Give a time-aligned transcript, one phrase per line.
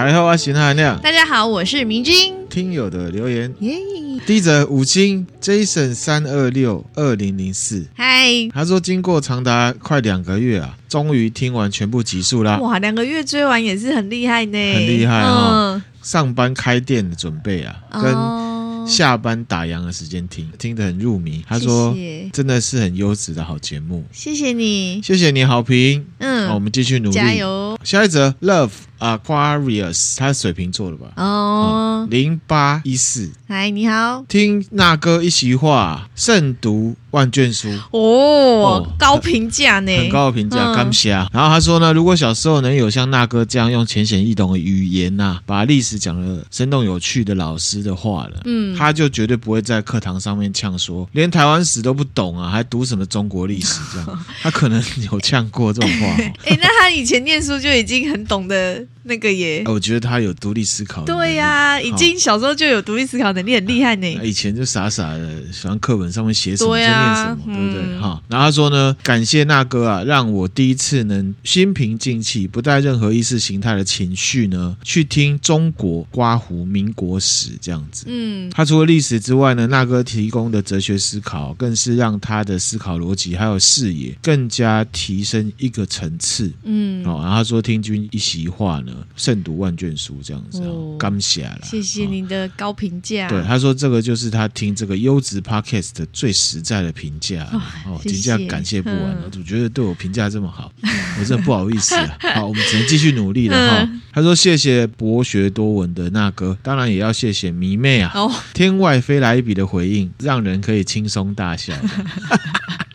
[0.00, 0.98] 大家好，我是韩亮。
[1.02, 2.34] 大家好，我是明君。
[2.48, 3.76] 听友的留言，耶！
[4.24, 12.56] 第一则五金 Jason 三二六二零零四，嗨，他说经过长达快两个月啊，终于听完全部集数啦。
[12.56, 15.74] 哇，两个月追完也是很厉害呢，很厉害哦。
[15.74, 18.50] 嗯、上班开店的准备啊，跟。
[18.86, 21.44] 下班打烊的时间听，听得很入迷。
[21.46, 26.04] 他说：“谢谢真的是很优质的好节目。”谢谢你，谢谢你好评。
[26.18, 27.78] 嗯，好，我们继续努力，加油。
[27.84, 31.08] 下一则，Love Aquarius，他是水瓶座的吧？
[31.16, 33.30] 哦，零八一四。
[33.48, 34.24] 嗨，你好。
[34.28, 37.68] 听那哥一席话，胜读万卷书。
[37.90, 39.96] 哦，哦高评价呢？
[39.96, 41.10] 很高的评价，感谢。
[41.10, 48.76] 然后他说呢，如果小时候能有像那哥这样用浅显易懂的语言呐、啊，把历史讲的生动有趣的老师的话了，嗯。
[48.76, 54.24] 他就绝对不会在课堂上面呛说，连台湾史都不懂啊，还读什么中国历史这样？
[54.42, 56.06] 他可能有呛过这种话。
[56.06, 59.62] 哎、欸，那他以前念书就已经很懂得那个耶。
[59.66, 61.04] 我觉得他有独立思考。
[61.04, 64.20] 对呀、啊，已经小时候就有独立思考能力，很厉害呢。
[64.22, 68.00] 以前就傻傻的，喜欢课本上面写什么就念什么，对不对？
[68.00, 68.22] 哈、嗯。
[68.28, 78.06] 然后他说呢，感谢那哥啊，让我第一次能心平静气，不带任何意识形态的情绪呢，去听中国刮胡民国史这样子。
[78.08, 78.64] 嗯，他。
[78.70, 86.52] 除了历史之外呢，那哥提供的哲学思考，更是让他的思考逻辑还有视野更加提升一个层次。
[86.62, 90.62] 嗯，哦，然后他说听君一席话呢，胜读万卷书这样子。
[90.62, 93.28] 哦，感谢了，谢谢您的高评价。
[93.28, 97.48] 对，他说这个就是他听这个优质 podcast 的最实在的评价。
[97.86, 100.72] 哦，评价感谢不完了，我觉得对我评价这么好，
[101.18, 102.16] 我真的不好意思啊。
[102.34, 103.90] 好，我们只能继续努力了哈。
[104.12, 108.10] 他说谢谢博学多闻的那哥，当然也要谢谢迷妹啊。
[108.14, 108.32] 哦。
[108.52, 111.72] 天外飞来一笔的回应，让人可以轻松大笑。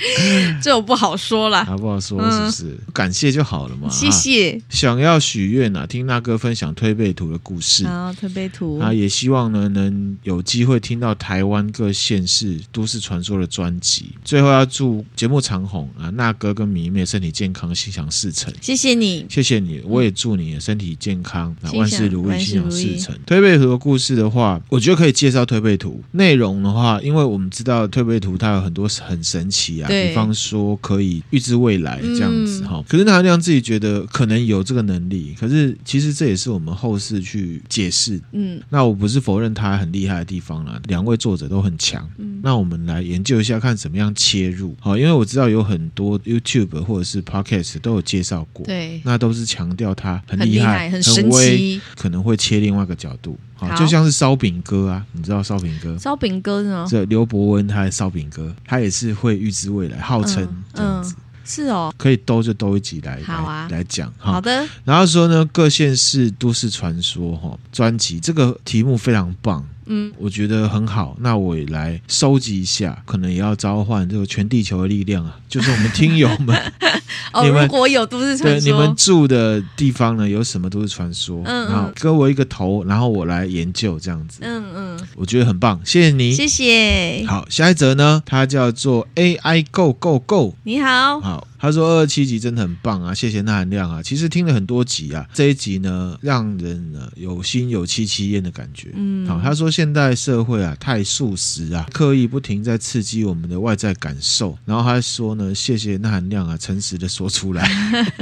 [0.62, 2.18] 这我不好说了，啊不好说？
[2.30, 2.64] 是不是？
[2.72, 3.88] 嗯、感谢就好了嘛。
[3.88, 4.52] 谢谢。
[4.52, 14.10] 啊、想要许愿啊，听那哥分享推背图的故事啊，推背图啊，也希望呢能有机会听到台湾各县市都市传说的专辑。
[14.24, 18.52] 最后要祝节目长红啊，那哥跟迷妹身体健康，心想事成。
[18.60, 23.14] 谢谢你，谢谢你，我也祝你身体健康，啊、万事如意，心想事成。
[23.26, 30.70] 推背图的故事的话，我觉得可以介绍推背图内容的话，因为我们知道推背图它有很多很神奇啊，对比方说。
[30.80, 38.20] 可以预知未来这样子哈，嗯、可是那韩亮自己觉得可能有这个能力，可是其实这也是我们后世去解释。
[38.32, 42.08] 嗯，那我不是否认他很厉害的地方啦，两位作者都很强。
[42.18, 44.74] 嗯，那我们来研究一下，看怎么样切入。
[44.80, 53.38] 好，因为我知道有很多 YouTube 或者是 Podcast 都有介绍过，对，那都是强调他很厉害、很神奇，可能会切另外一个角度。
[53.68, 55.98] 好，就像是烧饼哥啊，你知道烧饼哥？
[55.98, 56.86] 烧饼哥呢？
[56.88, 61.14] 这刘伯温他的烧饼哥，他也是会预知未来，号称这样子。
[61.14, 64.32] 嗯嗯、是哦，可以兜就兜一集来，好啊，来讲哈。
[64.32, 64.66] 好的。
[64.84, 69.66] 然后说呢，各县市都市传说哈专辑，这个题目非常棒。
[69.92, 76.56] 嗯，我觉得很好，那我也来收集一下，可能也要召唤这个全地球的力量啊， 就是我们听友们，
[77.34, 87.24] 哦、你们如果有都市传说，对，你们住的地方呢，有什么都市传说，嗯，然后给我一个头，然后我来研究这样子，嗯嗯，我觉得很棒，谢谢你，谢谢。
[87.26, 91.46] 好，下一则呢，它叫做 AI Go Go Go，你好，好。
[91.60, 94.02] 他说二十七集真的很棒啊，谢谢那含亮啊。
[94.02, 98.90] 其实听了很多集啊，这一集呢，让人呢有心有戚戚焉的感觉。
[98.94, 104.56] 嗯，好，他说现代社会啊太速食啊，刻意不停在刺激我们的外在感受。
[104.64, 107.70] 然后他说呢，谢谢那含亮啊，诚实的说出来。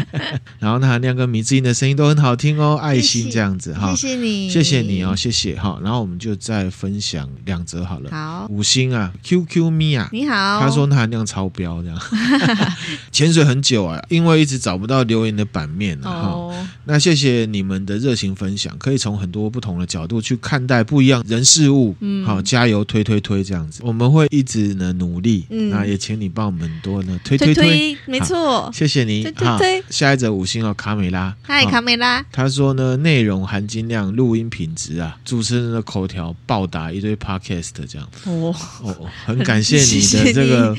[0.59, 5.79] 然后那含亮跟迷之音的声音都很好听哦，爱心这样子哈，谢谢你，谢谢你哦，谢谢哈。
[5.81, 11.99] 然后我们就再分享两则好了，好，五星啊，QQ 咪啊，你好，他说那含量超标这样，
[13.13, 13.28] 前。
[13.29, 16.31] 潜水很久啊，因为一直找不到留言的版面啊。
[16.31, 16.55] Oh.
[16.87, 21.95] 那谢谢你们的热情分享，可以从很多不同的角度去看待不一样人事物。
[22.01, 25.45] 嗯，好，加油，推推推，这样子，我们会一直呢努力。
[25.51, 29.23] 嗯，那也请你帮我们多呢推推推，推，没错，谢谢你。
[29.25, 38.09] 推推推，下一则五星哦，卡美拉，嗨，卡美拉，他说呢，内容含金量、录音品质啊，主持人的口条暴打一堆 podcast 这样。
[38.25, 38.97] 哦哦，
[39.27, 40.75] 很感谢你的 这个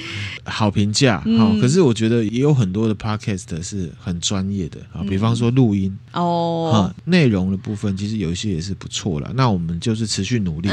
[0.46, 1.20] 好评价。
[1.38, 2.20] 好，可是我觉得。
[2.30, 9.32] 也有很多的 podcast 是很专业的啊，比方说录音哦，内容的部分其实有一些也是不错了。
[9.36, 10.70] 那我们就是持续努力。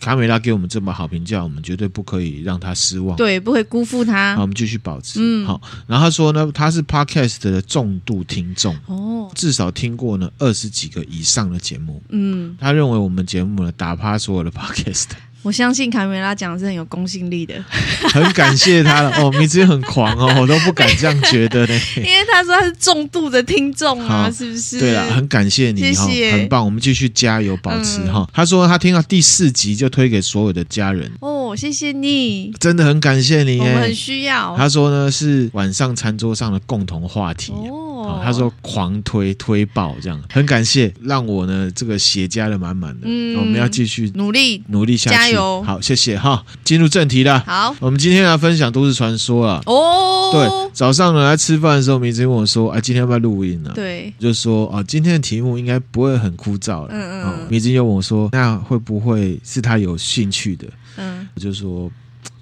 [0.00, 4.34] 卡美拉给我们这么好评价，我们绝对不可以让他失望，对，不会辜负他。
[4.34, 5.20] 好，我们继续保持。
[5.22, 5.60] 嗯，好。
[5.86, 12.02] 然后他说呢，他是 podcast 的重度听众哦，至少听过呢二十几个以上的节目。
[12.08, 15.06] 嗯，他认为我们节目呢打趴所有的 podcast。
[15.46, 17.54] 我相信卡梅拉讲的是很有公信力的，
[18.12, 19.30] 很感谢他了哦。
[19.38, 21.80] 迷之音很狂哦， 我都不敢这样觉得呢。
[21.98, 24.80] 因为他说他是重度的听众啊，是不是？
[24.80, 28.28] 对啊，很感谢你哈，很棒，我们继续加油，保持哈。
[28.34, 34.52] 他说他听到第四集就推给所有的家人哦，谢谢你，真的很感谢你，我们很需要。
[34.56, 46.44] 他说呢是晚上餐桌上的共同话题哦，他说狂推推爆这样，很感谢，让我呢这个血加的满满的，嗯，我们要继续努力努力下去，加油，好，谢谢哈。
[46.64, 50.30] 进入正题了，好，我们今天来分享都市传说了哦。
[50.32, 56.88] 对，早上呢来吃饭的时候，明子问我说：“啊，今天要不要录音呢？”对，就说啊，今天的题目应该不会很枯燥了。
[56.90, 60.66] 嗯嗯，明子又问我说：“那会不会是他有兴趣的？”
[60.96, 61.90] 嗯，我就说。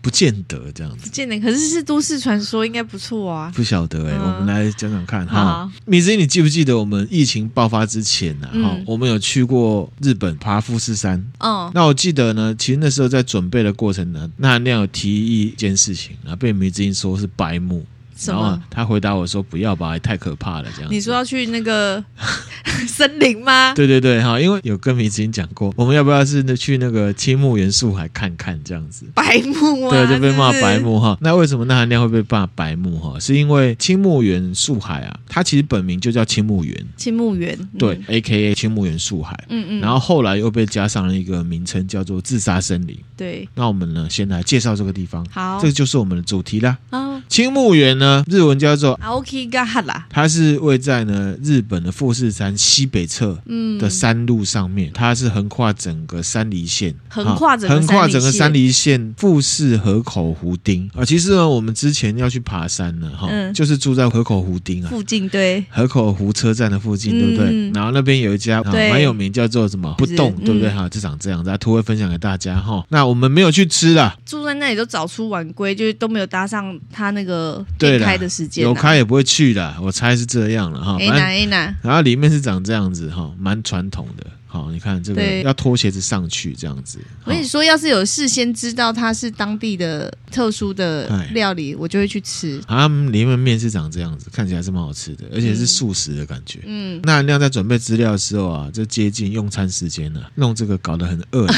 [0.04, 1.40] 不见得这样子，不见得。
[1.40, 3.50] 可是是都市传说，应该不错啊。
[3.56, 5.72] 不晓得哎、欸，嗯、我们来讲讲看哈。
[5.86, 8.52] 米子，你记不记得我们疫情爆发之前呢、啊？
[8.52, 11.24] 哈、嗯，我们有去过日本爬富士山。
[11.40, 17.86] 哦，那我记得呢，其实那时候在准备的过程呢，那那有提议一件事情，然后被米子说是白目。
[18.26, 20.90] 然后他回答我说：“不要吧，太可怕了。”这样。
[20.90, 22.02] 你说要去那个
[22.86, 23.74] 森林吗？
[23.74, 29.06] 对对对，哈，因为有跟迷之音讲过，我们要不要是去那个青木原树海看看这样子？
[29.14, 29.90] 白木啊！
[29.90, 31.16] 对，就被骂白木哈。
[31.20, 33.18] 那为什么那含量会被骂白木哈？
[33.18, 36.86] 是因为青木原树海啊，它其实本名就叫青木原。
[36.96, 37.58] 青木原。
[37.78, 39.38] 对，A K A 青木原树海。
[39.48, 39.80] 嗯嗯。
[39.80, 42.98] 然后后来又被加上了一个名称，叫做自杀森林。
[43.16, 43.48] 对。
[43.54, 45.26] 那我们呢，先来介绍这个地方。
[45.30, 46.76] 好，这个就是我们的主题啦。
[47.28, 53.38] 青木原呢，日文叫做 ok gaha 啦它是位在呢日本的富士山西北侧
[53.78, 61.04] 的山路上面，它是横跨整个山梨县，横跨整个横跨整个山梨县富士河口湖町啊。
[61.04, 67.70] 其实呢，我们之前要去爬山呢，哈，就是住在河口湖町啊附近，对，河口湖车站的附近，对不对？
[67.72, 70.70] 然后那边有一家蛮有名，叫做什么不动，对不对？
[70.70, 72.84] 哈，就长这样子，图会分享给大家哈。
[72.88, 80.96] 那我们没有去吃啦，住在那里都早出晚归，就是都没有搭上他那个对开的时间，有开也不会去的，我猜是这样了哈。
[80.98, 84.26] 哎哪哎哪，然后里面是长这样子哈，蛮传统的。
[84.54, 87.00] 好，你看这个要脱鞋子上去这样子。
[87.24, 92.60] 我跟你说，要是有事先知道它是当地的特殊的料理，我就会去吃。
[92.68, 96.60] 他们里面面是长这样子，看起来是蛮好吃的，而且是素食的感觉。
[96.66, 101.48] 嗯，那那样在准备资料的时候啊，就接近用餐时间了，弄这个搞得很饿。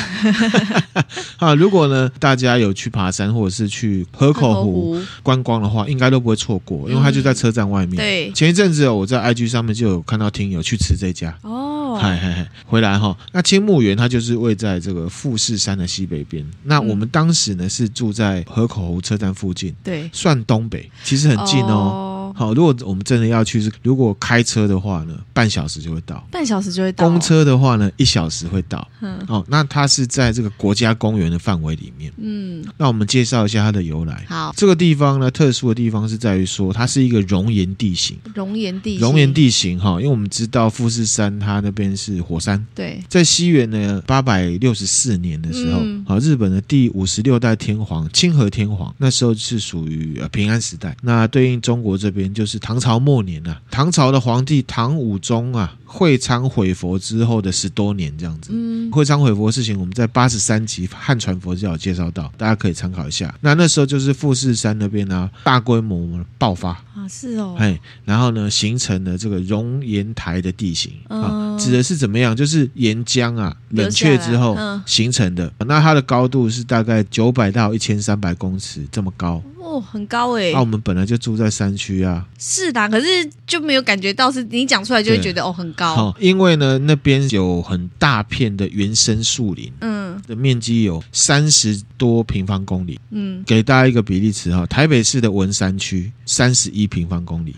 [1.37, 7.96] 啊，如果呢大家有去爬山或者是去河口湖观光的话，应该都不会错过，因为它就在车站外面。
[7.96, 11.37] 对，前一阵子我在 IG 上面就有看到听友去吃这家。
[11.43, 12.98] 哦，嗨嗨嗨，回来。
[12.98, 16.44] 哈，那青木园它就是位在这个富士山的西北边。
[16.64, 22.14] 那我们当时呢是住在河口湖车站附近，对，算东北，其实很近哦。
[22.36, 27.08] 好，如果我们真的要去，是如果开车的话呢，半小时就会到，半小时就会到。
[27.08, 28.86] 公车的话呢，一小时会到。
[29.00, 32.12] 嗯，哦，那它是在这个国家公园的范围里面。
[32.18, 34.24] 嗯，那我们介绍一下它的由来。
[34.28, 38.18] 好，这个地方呢，特殊的地方是在于说，它是一个熔岩地形。
[38.34, 42.62] 熔岩地形，熔岩地形哈，因为我们知道富士山它那边是火山。
[42.74, 50.94] 对，在西元呢八百六十四年的时候，好，日本的第五十六代天皇清和天皇，那时候是属于呃平安时代。
[51.02, 52.96] 那对应中国这边就是唐朝。
[53.06, 58.50] 末年啊，唐朝的皇帝唐武宗啊，会昌毁佛之后的十多年这样子。
[58.52, 63.32] 嗯，会昌毁佛的事情，我们在八十三集汉传佛教有介绍到，大家可以参考一下。
[63.43, 72.34] 那那时候就是富士山那边呢、啊，大规模爆发啊，是哦，哎，然后呢，形成了这个熔岩台的地形啊，指的是怎么样？
[72.34, 75.53] 就是岩浆啊冷却之后形成的。
[75.58, 79.41] 那它的高度是大概九百到一千三百公尺这么高。
[79.76, 80.50] 哦，很高哎！
[80.52, 82.24] 那、啊、我们本来就住在山区啊。
[82.38, 83.06] 是的，可是
[83.46, 85.94] 就没有感觉到，是你讲出来就会觉得哦，很高。
[85.94, 92.98] 好，因为呢，那边有很大片的原生树林，嗯，的面积有三十多平方公里。
[93.10, 97.54] 嗯，给大家一个比例词哈，台北市的文山区三十一平方公里。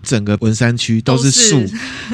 [0.00, 1.62] 整个文山区都是树，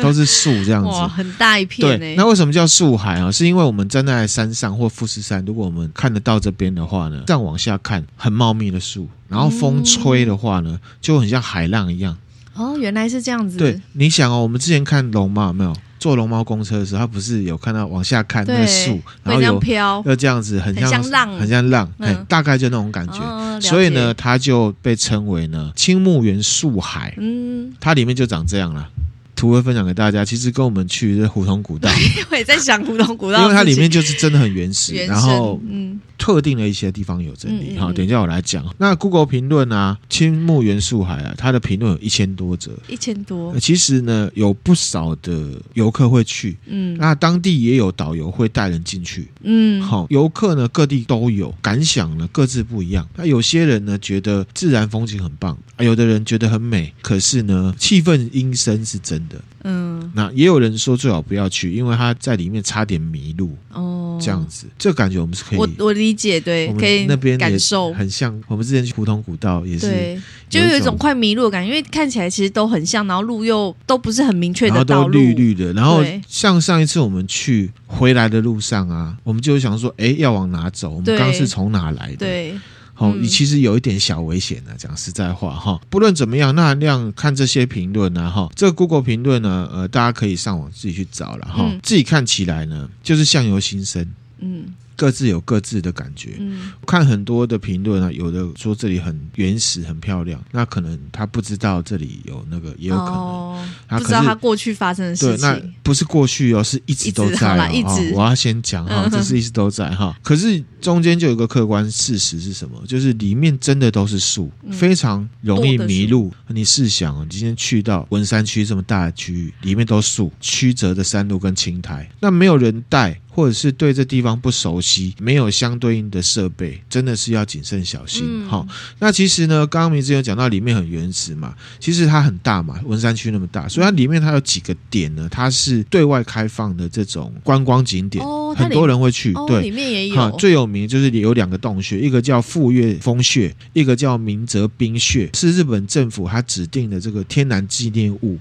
[0.02, 1.98] 都是树这样子， 哇，很大一片。
[1.98, 3.30] 对，那为什么叫树海啊？
[3.30, 12.16] 是因为我们站在山上或富士山，如果我们看得到这边的话呢，这样往下看，很茂密的树，然后风吹的话呢，就很像海浪一样。
[12.54, 13.56] 哦，原来是这样子。
[13.56, 15.74] 对，你想哦，我们之前看龙猫有没有？
[15.98, 23.60] 坐龙猫公车的时候，它不是有看到往下看那个树，然后有飘，要这样子，很像浪，很像浪，哎，大概就那种感觉。
[23.60, 27.14] 所以呢，它就被称为呢青木原树海。
[27.16, 28.88] 嗯，它里面就长这样了。
[29.34, 31.90] 图会分享给大家，其实跟我们去这胡同古道，
[32.30, 34.94] 我也在想胡同古道，因为它里面就是真的很原始。
[35.06, 37.76] 然后，嗯，特定的一些地方有整理。
[37.76, 38.64] 好、嗯嗯嗯，等一下我来讲。
[38.78, 43.58] 那 Google 评论啊，青木原树海啊，它的评论有一千多则，一千多。
[43.58, 53.08] 其实呢，有不少的游客会去，嗯，那当地也有导游会带人进去，嗯，好，游客呢各地都有，感想呢各自不一样。
[53.16, 59.40] 那有些人呢觉得自然风景很棒，有的人觉得很美，可是呢气氛阴森是真的。
[59.64, 68.38] 嗯，那也有人说最好不要去，因为他在里面差点迷路哦，这样子，这感觉我们是可以，我我理解，对，可以那边感受很像。
[68.46, 75.72] 我们之前去胡同古道也是，对，就有一种快迷路的感觉，因为看起来其实都很像，然后路又都不是很明确的道路，绿绿的。
[75.72, 80.90] 然后像上一次我们去回来的路上啊，我们就想说，哎，要往哪走？
[80.90, 82.16] 我们刚刚是从哪来的？
[82.16, 82.54] 对。
[82.94, 85.80] 好，你其实有一点小危险的，讲实在话哈。
[85.90, 94.06] 不论怎么样，那那样看这些评论呢，哈，这个 Google 评论呢，呃，大家可以上网自己去找了哈，自己看起来呢，就是相由心生，
[94.38, 94.74] 嗯。
[94.96, 96.36] 各自有各自的感觉。
[96.38, 105.36] 嗯，看很多的评论啊，有的说这里很原始、很漂亮，那可能他不知道这里有那个，也有可能、哦、他不知道他过去发生的事情。
[105.36, 107.70] 对，那不是过去哦，是一直都在、哦。
[107.72, 110.16] 一直，一直哦、我要先讲哈、哦， 这是一直都在哈、哦。
[110.22, 112.80] 可是中间就有一个客观事实是什么？
[112.86, 116.32] 就是里面真的都是树，嗯、非常容易迷路。
[116.48, 123.20] 你试想啊，你今天去到文山区这么大的区域，里面都是树，曲折的山路跟青苔，那没有人带。
[123.34, 128.46] 或者是对这地方不熟悉，没有相对应的设备，真的是要谨慎小心。
[128.46, 139.32] 好、嗯，那其实呢，刚刚明志有讲到里面很原始嘛，其实它很大嘛，文山区那么大，所以它里面它有几个点呢，它是对外开放的这种观光景点，哦、很多人会去。
[139.34, 140.30] 哦、对，里面也有。
[140.38, 148.38] 最有名就是有两个洞穴，一个叫富岳峰穴，一个叫明泽冰穴，是日本政府它指定的这个天然纪念物。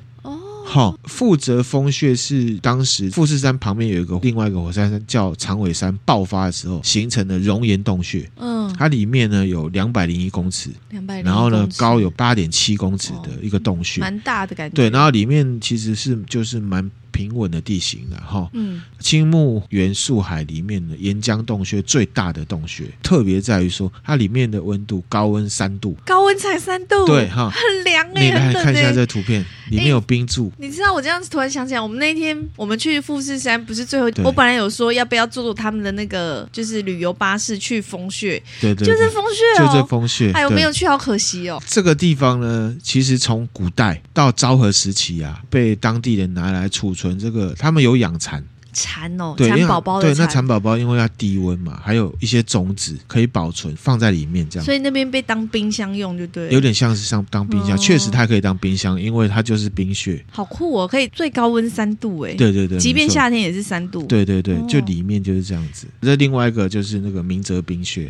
[0.66, 8.28] 好，富泽风穴是当时富士山旁边有一个另外一个火山山叫长尾山爆发的时候形成的熔岩洞穴。
[8.38, 14.76] 嗯，它里面呢有两百零一公尺，两百，然后呢高有八点七公尺的一个洞穴，蛮大的感觉。
[14.76, 16.90] 对，然后里面其实是就是蛮。
[17.14, 30.54] 平稳的地形了哈，嗯，青木原树海里面的岩浆洞穴最大的洞穴，特别在于说它里面的温度高温三度，高温才三度，对哈，很凉哎、欸，你来看一下这个图片，里面有冰柱、欸。
[30.58, 40.32] 你知道我这样子突然想起来，我们那天我们去富士山，不是最后我本来有说要不要坐坐他们的那个就是旅游巴士去风穴，对对，就是风穴、哦，就是风穴。
[40.32, 40.88] 哎呦没有去？
[40.88, 41.62] 好可惜哦。
[41.68, 47.03] 这个地方呢，其实从古代到昭和时期啊，被当地人拿来储存。
[47.04, 48.42] 存这个，他们有养蚕，
[48.72, 50.46] 蚕哦，蚕宝宝对，那蚕。
[50.48, 65.88] 宝宝因为要低温嘛，还有一些种子可以保存放在里面，这样，所以那边被当冰箱用就对，有点像是像当冰箱，确实它可以当冰箱，因为它就是冰雪，好酷哦，可以最高温三度哎，对对对，即便夏天也是三度，对对对，就里面就是这样子。
[66.02, 68.10] 这另外一个就是那个明泽冰穴。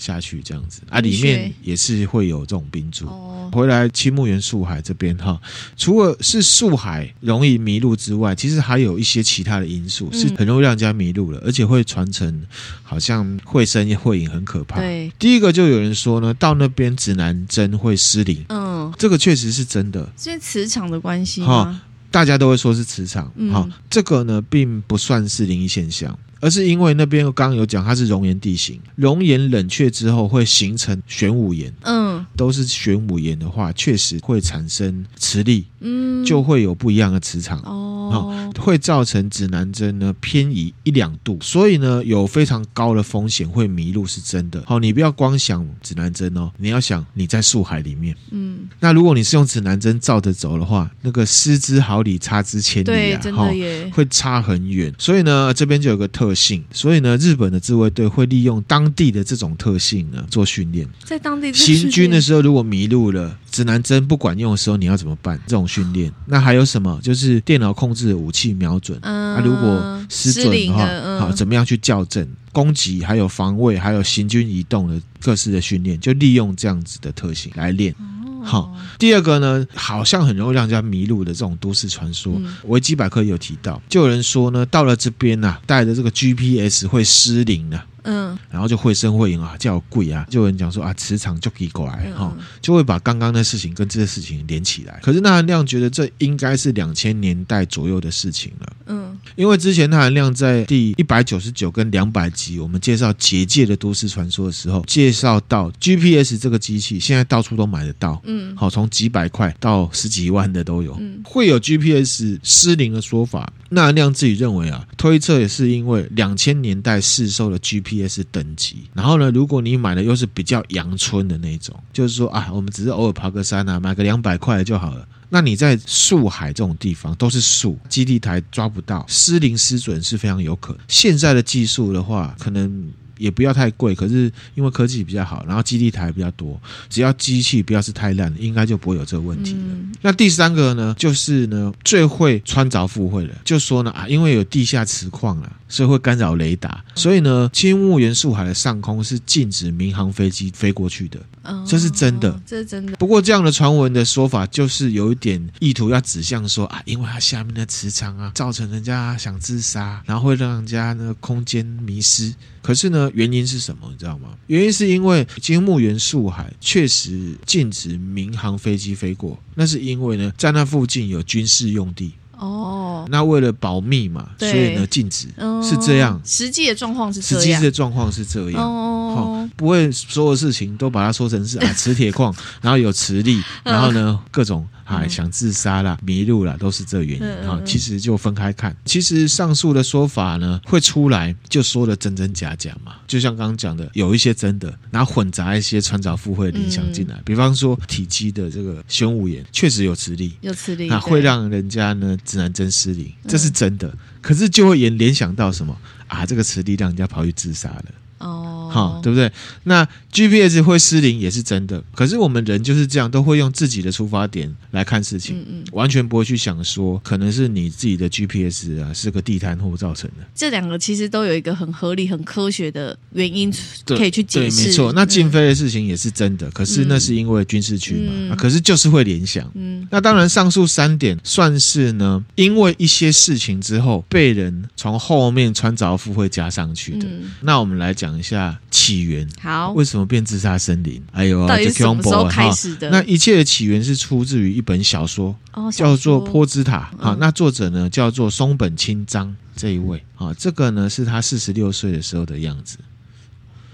[0.00, 3.06] 下去这样子啊，里面也是会有这种冰柱。
[3.06, 5.38] 哦，回来青木原树海这边哈，
[5.76, 12.42] 除了是树海容易迷路之外，其实还有一些其他的因素是很容易让人家迷路了，而且会传承
[12.82, 14.80] 好像会声会影很可怕。
[14.80, 18.42] 对，第一个就有人说呢，到那边指南针会失灵。
[18.48, 21.78] 嗯，这个确实是真的，是因为磁场的关系哈？
[22.10, 23.30] 大家都会说是磁场。
[23.52, 26.18] 好，这个呢并不算是灵异现象。
[26.40, 44.62] 而是因为那边刚刚有讲，它是熔岩地形，熔岩冷却之后会形成玄武岩，嗯，都是玄武岩的话，确实会产生磁力，嗯，就会有不一样的磁场，哦，会造成指南针呢偏移一两度，所以呢有非常高的风险会迷路，是真的。
[44.66, 53.50] 好，你不要光想指南针哦，你要想你在树海里面，嗯，那如果你是用指南针照着走的话，那个失之毫厘，差之千里啊，哈，
[53.92, 54.90] 会差很远。
[54.98, 56.29] 所以呢，这边就有个特。
[56.30, 60.88] 特性，所以呢，日本的自卫队会利用当地的这种特性呢做训练。
[61.04, 65.40] 在当地行军的时候，如果迷路了，指南针不管用的时候，你要怎么办？
[65.46, 67.00] 这种训练，那还有什么？
[67.02, 70.86] 就是电脑控制的武器瞄准，嗯、啊，如果失准的话，
[71.18, 72.26] 好，怎么样去校正？
[72.52, 77.94] 攻击还有防卫，还有行军移动的各式的训练，就利用这样子的特性来练。
[78.42, 87.80] 好，第二个呢，好像很容易让人家迷路的这种都市传说，嗯、维基百科也有提到，就有人说呢，到了这边呐、啊，带着这个 GPS 会失灵的。
[88.02, 94.98] 嗯，然后就绘声绘影啊，叫贵啊，就有人讲说啊，磁场就可以过来哈，就会把刚刚的事情跟这个事情连起来。
[95.02, 98.72] 可是那含亮觉得这应该是两千年代左右的事情了。
[98.86, 108.20] 嗯，因为之前那含亮在第一百九十九跟两百集我们介绍结界的都市传说的时候，介绍到 GPS 这个机器现在到处都买得到。
[108.24, 110.96] 嗯，好，从几百块到十几万的都有。
[111.00, 113.52] 嗯，会有 GPS 失灵的说法。
[113.70, 125.06] 那亮自己认为啊，推测也是因为两千年代试售的 GPS 等级，然后呢，如果你买的又是比较阳春的那种，就是说啊，我们只是偶尔爬个山啊，买个两百块就好了。
[125.28, 130.82] 那你在树海这种地方都是树，基地台抓不到，失灵失准是非常有可能。
[130.88, 132.92] 现在的技术的话，可能。
[133.20, 136.58] 也不要太贵，可是因为科技比较好，然后基地台比较多，
[136.88, 139.58] 只要机器不要是太烂，应该就不会有这个问题了。
[139.60, 151.20] 嗯、那第三个呢，就是呢最会穿凿附会的，就说呢啊，因为有地下磁矿了，所以会干扰雷达，所以呢青木原树海的上空是禁止民航飞机飞过去的。
[151.42, 152.96] 哦，这是真的，这是真的。
[152.96, 162.34] 不过这样的传闻的说法，就是有一点意图要指向说啊，因为它下面的磁场啊，造成人家想自杀，然后会让人家那个空间迷失。
[162.62, 163.88] 可是呢，原因是什么？
[163.90, 164.28] 你知道吗？
[164.46, 172.12] 原因是因为金木原树海确实禁止民航飞机飞过，那是因为呢，在那附近有军事用地。
[172.38, 176.18] 哦，那为了保密嘛，所以呢禁止，哦、是这样。
[176.24, 178.62] 实际的状况是这样，实际的状况是这样。
[178.62, 184.66] 哦，不会所有事情都把它说成是啊，磁铁矿， 然后有磁力，然后呢各种。
[184.98, 187.56] 哎，想自杀啦，迷路啦，都是这原因哈。
[187.56, 188.76] 嗯嗯、其实就分开看。
[188.84, 192.96] 其实上述的说法呢，会出来就说的真真假假嘛。
[193.06, 197.14] 就像刚刚讲的，有一些真的，然后混杂一些穿凿附会的影响进来。
[197.16, 203.88] 嗯、比方说体积的这个玄武岩确实有磁力，有磁力，那会让人家呢指南针失灵，这是真的。
[203.88, 205.76] 嗯、可是就会联联想到什么
[206.08, 206.26] 啊？
[206.26, 207.84] 这个磁力让人家跑去自杀了。
[208.18, 209.30] 哦，好，对不对？
[209.64, 220.26] 那 GPS 会失灵也是真的，可是我们人就是这样，都会用自己的出发点来看事情，嗯嗯，完全不会去想说可能是你自己的 GPS 啊是个地摊货造成的。
[220.34, 223.52] 这两个其实都有一个很合理、很科学的原因
[223.86, 224.56] 可以去解释。
[224.56, 224.92] 对，没错。
[224.94, 229.48] 那禁飞的事情也是真的，嗯、可是那是因为军事区嘛，嗯、可是就是会联想。
[229.54, 237.06] 嗯，那当然上述三点算是呢，因为一些事情之后被人从后面穿凿附会加上去的。
[237.06, 237.94] 嗯、那我们来。
[238.00, 241.02] 讲一下起源，好，为什么变自杀森林？
[241.12, 242.88] 还有啊，到底是什么时候开始的？
[242.90, 247.16] 那一切的起源是出自于一本小说，哦、小说叫做《波之塔》啊。
[247.18, 252.78] 那作者呢叫做松本清张这一位啊，这个呢是他四十六岁的时候的样子，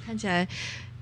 [0.06, 0.48] 看起来。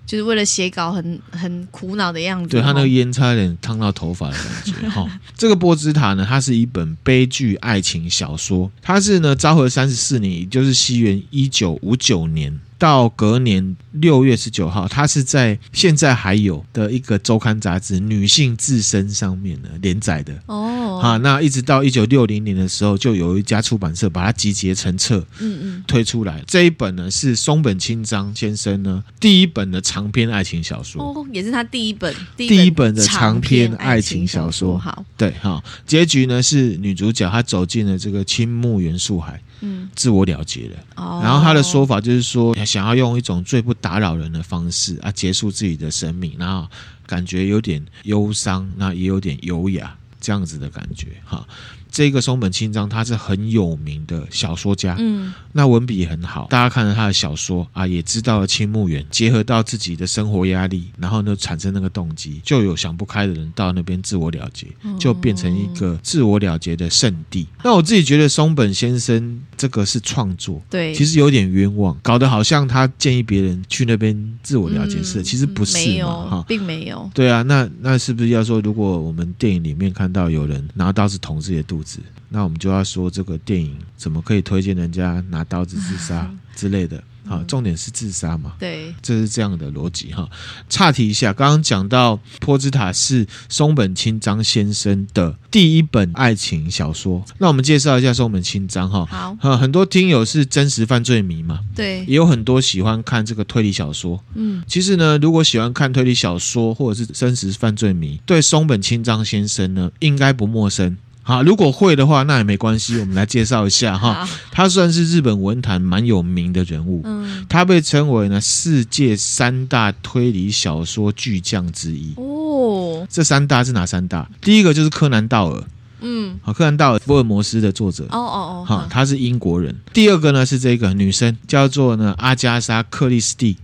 [0.06, 5.20] 就是为了写稿很很苦恼的样子，对他那个烟差点烫到头发的感觉 哈。
[5.34, 12.60] 这个波兹塔呢，它是一本悲剧爱情小说，它是呢昭和三十四年，也就是西元一九五九年。
[12.84, 21.00] 到隔年六月十九号，他是在现在还有的一个周刊杂志《女性自身》上面呢连载的哦。
[21.00, 26.42] 好，那一直到一九六零年的时候，就有一家出版社把它集结成册，嗯嗯，推出来。
[26.46, 34.76] 这一本呢是松本清张先生呢第一本的长篇爱情小说哦，也是他第一本第一本的长篇爱情小说。
[34.76, 39.40] 好，对，好，结局呢是女主角她走进了这个青木原树海。
[39.60, 40.76] 嗯，自我了结了。
[40.96, 46.68] 哦，然后他的说法就是说，想要用一种最不打扰人的方式啊，结束自己的生命，然后
[47.06, 51.46] 感觉有点忧伤，那也有点优雅，这样子的感觉哈。
[51.94, 56.48] 这个松本清张他是很有名的小说家，嗯，那文笔也很好。
[56.50, 64.66] 大家看了他的小说啊，也知道了青木原，结合到自己的生活压力，然后呢产生那个动机，就有想不开的人到那边自我了结，
[64.98, 67.44] 就变成一个自我了结的圣地。
[67.44, 77.08] 哦、那我自己觉得松本先生这个是创作，对，其实有点冤枉，搞得好像他建议别人去那边自我了结似的，嗯、其实不是嘛，没有哈，并没有。
[77.14, 81.83] 对啊，那那是不是要说，如果我们电影里面看到有人拿刀子捅自己的肚子？
[82.28, 87.02] 那我们就要说，这个电影怎么可以推荐人家拿刀子自杀之类的？
[87.26, 88.52] 好，重点是自杀嘛？
[88.58, 90.28] 对，这是这样的逻辑哈。
[90.68, 99.06] 岔题一下，刚刚讲到《波兹塔》是松本清张先生的第一本爱情小说，那我们介绍一下松本清张哈。
[99.40, 101.60] 好，很多听友是真实犯罪迷嘛？
[101.74, 104.22] 对，也有很多喜欢看这个推理小说。
[104.34, 110.94] 嗯，其实呢，如果喜欢看推理小说或者是真实犯罪迷，对松本清张先生呢，应该不陌生。
[111.26, 112.98] 好，如果会的话，那也没关系。
[112.98, 117.00] 我们来介绍一下哈，他算是日本文坛蛮有名的人物。
[117.04, 122.12] 嗯，他被称为呢世界三大推理小说巨匠之一。
[122.18, 124.28] 哦，这三大是哪三大？
[124.42, 125.64] 第一个就是柯南道尔。
[126.00, 128.04] 嗯，好，柯南道尔福尔摩斯的作者。
[128.10, 129.74] 哦哦哦，好，他是英国人。
[129.94, 133.56] 第二个呢是这个女生，叫做呢阿加莎克里斯蒂。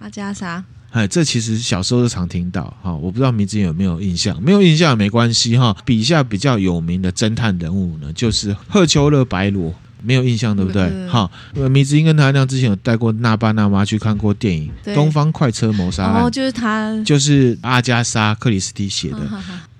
[0.00, 0.64] 阿加莎。
[0.94, 5.76] 哎，这其实小时候都常听到哈，我不知道名字有没有印象，没有印象也没关系哈。
[5.84, 10.88] 笔下比较有名的侦探人物呢，就是赫丘勒白罗，没有印象对不对？
[11.08, 19.18] 哈、嗯，米子英跟他那样之前有带过那爸那妈去看过电影《对东方快车谋杀案》，哦，就是他，就是阿加莎克里斯蒂写的。《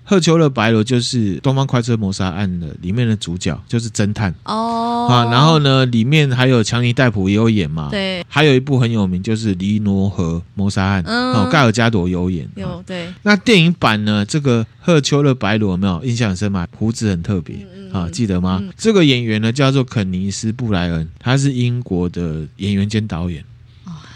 [0.04, 5.08] 贺秋勒白罗》就是《东方快车谋杀案》的里面的主角，就是侦探哦。
[5.10, 7.88] 啊，然后呢，里面还有强尼戴普也有演嘛。
[7.90, 8.22] 对。
[8.28, 11.02] 还有一部很有名，就是《黎诺河谋杀案》。
[11.06, 11.32] 嗯。
[11.32, 12.46] 哦，盖尔加朵有演。
[12.54, 13.12] 有对。
[13.22, 14.24] 那电影版呢？
[14.26, 16.66] 这个《赫丘勒白罗》有没有印象很深嘛？
[16.76, 17.56] 胡子很特别
[17.90, 18.62] 啊，记得吗？
[18.76, 23.42] 这个演员呢叫做肯尼斯布莱恩，他是英国的演员兼导演。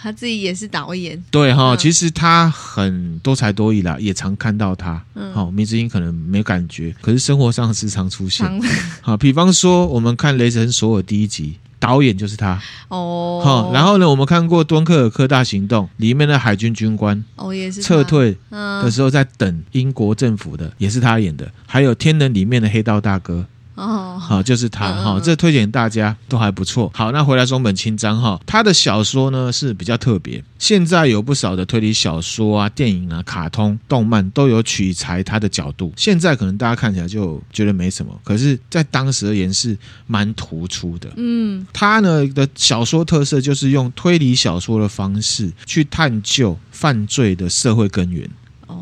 [0.00, 5.02] 他自己也是导演，对哈，其实他很多才多艺啦，也常看到他。
[5.34, 8.46] 好，迷之音可能没感觉，可是生活上时常出现。
[9.00, 12.60] 好， 比方说我们看《雷神索尔》第一集，导演就是他。
[12.88, 21.50] 哦，好，然后呢，我们看过《敦刻尔克大行动》里面的海军军官，哦，也是撤退的时候在等英国政府的，也是他演的。
[21.66, 23.46] 还有《天能》里面的黑道大哥。
[23.78, 26.90] 哦，好，就是他哈，嗯、这推荐大家都还不错。
[26.92, 30.42] 好，那回来松本清张哈，他的小说呢是比较特别。
[30.58, 35.92] 现在有不少的推理小说啊、电影啊、卡通、动漫都有取材他的角度。
[35.96, 41.08] 现在可能大家看起来就觉得没什么，可是，在当时而言是蛮突出的。
[41.16, 48.28] 嗯，他呢的小说特色就是用推理小说的方式去探究犯罪的社会根源。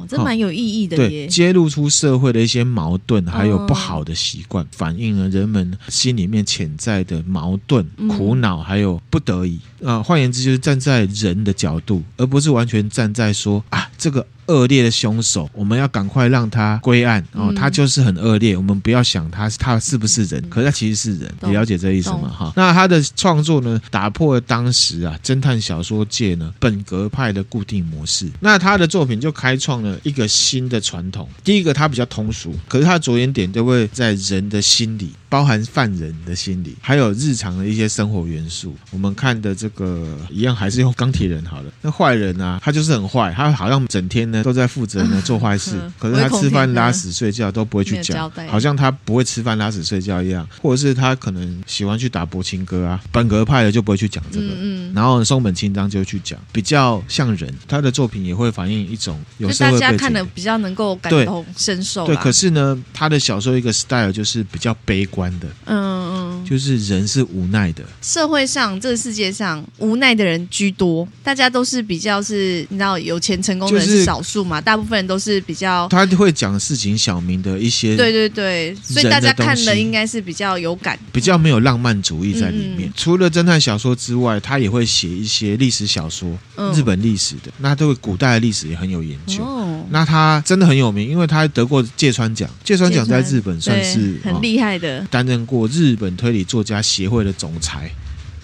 [0.06, 1.26] 哦，这蛮有意义的耶。
[1.26, 9.56] 对，揭露出社会的一些矛盾，还有不好的习惯，哦、反映了人们心里面潜在的矛盾、苦恼，还有不得已。
[9.82, 14.26] 啊、呃，换言之，就是站在人的角度，而不是完全站在说啊这个。
[14.46, 17.52] 恶劣的凶手，我们要赶快让他归案哦。
[17.56, 21.32] 他就是很恶劣，我们不要想他他是不是人，可是他其实是人。
[21.42, 22.28] 你了解这意思吗？
[22.28, 22.52] 哈。
[22.56, 28.30] 那他的创作呢，打破了当时啊侦探小说界呢本格派的固定模式。
[28.40, 31.28] 那他的作品就开创了一个新的传统。
[31.42, 38.74] 第一个，他比较通俗，可是他的着眼点就会在人的心里，包含犯人的心理，还有日常的一些生活元素。
[38.90, 41.70] 我们看的这个一样，还是用钢铁人好了。
[41.82, 44.35] 那坏人啊，他就是很坏，他好像整天呢。
[44.42, 62.06] 都在负责呢 做坏事，可是他吃饭拉屎睡觉都不会去讲，好像他不会吃饭拉屎睡觉一样，或者是他可能喜欢去打柏青歌啊，本格派的就不会去讲这个，嗯然后松本清张就去讲比较像人，他的作品也会反映一种有大家看的比较能够感同身受。
[62.06, 74.25] 对，可是呢，他的小说一个 style 就是比较悲观的，嗯嗯，就是人是无奈的，社会上这个世界上无奈的人居多，大家都是比较是，你知道有钱成功的人是少数。
[74.26, 82.88] 数嘛，大部分人都是比较，他会讲事情小明的一些，对对对，所以大家看的应该是比较有感，比较没有浪漫主义在里面。
[82.88, 89.44] 嗯、除了侦探小说之外，他也会写一些历史小说，嗯、日本历史的，那对古代的历史也很有研究。
[89.44, 97.90] 哦、那他真的很有名，因为他得过芥川奖，芥川奖在日本算是很厉害的，担任过日本推理作家协会的总裁。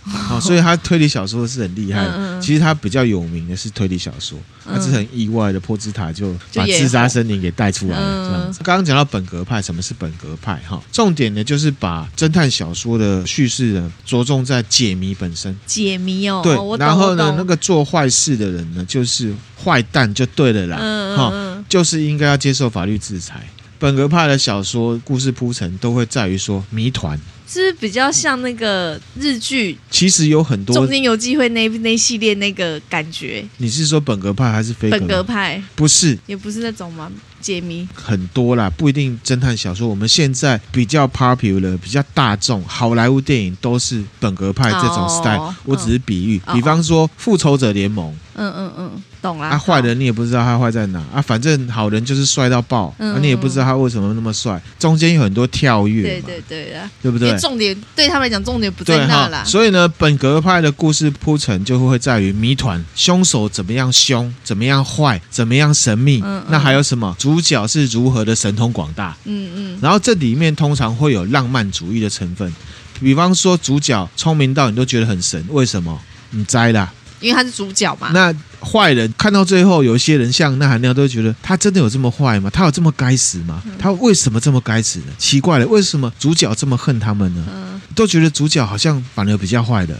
[0.05, 2.13] 好，所以他推理小说是很厉害的。
[2.17, 8.29] 嗯嗯、其实他比较有名的是推理小说，他是很意外的，破兹塔就把自杀森林给带出来了。
[8.29, 10.61] 这样子，刚刚讲到本格派，什么是本格派？
[10.67, 16.41] 哈，重点呢就是把侦探小说的叙事呢着重在解谜本身，解谜哦。
[16.43, 20.79] 对，然后呢，那个做坏事的人呢就是坏蛋就对了啦。
[20.81, 23.49] 嗯嗯，就是应该要接受法律制裁。
[23.79, 27.21] 本格派的小说故事铺陈都会在于说谜团。
[27.61, 29.77] 是比较像那个日剧？
[29.91, 33.45] 其实有很多，中间有机会那那系列那个感觉。
[33.59, 34.89] 你是说本格派还是非？
[34.89, 35.63] 本格派？
[35.77, 37.13] 不是，也不是那种吗？
[37.43, 39.89] 解谜很多啦，不一定侦探小说。
[39.89, 45.39] 我们现在比较 popular、比较大众，好莱坞电影都是本格派这种 style。
[45.39, 48.11] Oh, 我只是比喻，比方说《复仇者联盟》。
[48.35, 49.03] 嗯嗯嗯。
[49.21, 57.39] 懂了啊，坏人你也不知道他坏在哪啊，反正好人就是帅到爆，啊，你也不知道他为什么那么帅，中间有很多跳跃，对对对啊，对不对？
[57.39, 59.45] 重点对他们来讲，重点不在那啦。
[59.45, 67.15] 所以呢，本格派的故事铺陈就会在于谜团，凶手怎么样凶，怎么样坏，怎么样神秘，嗯那还有什么？
[67.17, 69.17] 主角是如何的神通广大？
[69.25, 69.79] 嗯嗯。
[69.81, 72.53] 然后这里面通常会有浪漫主义的成分，
[73.01, 75.99] 比方说主角聪明到你都觉得很神，为什么？
[76.31, 76.93] 你栽啦。
[77.21, 78.11] 因为他是主角嘛。
[78.13, 82.51] 那坏人看到最后，有一些人像那含那样都觉得他真的有这么坏吗？
[82.51, 83.63] 他有这么该死吗？
[83.79, 85.07] 他为什么这么该死呢？
[85.19, 87.81] 奇怪了，为什么主角这么恨他们呢？
[87.95, 89.95] 都觉得主角好像反而比较坏的。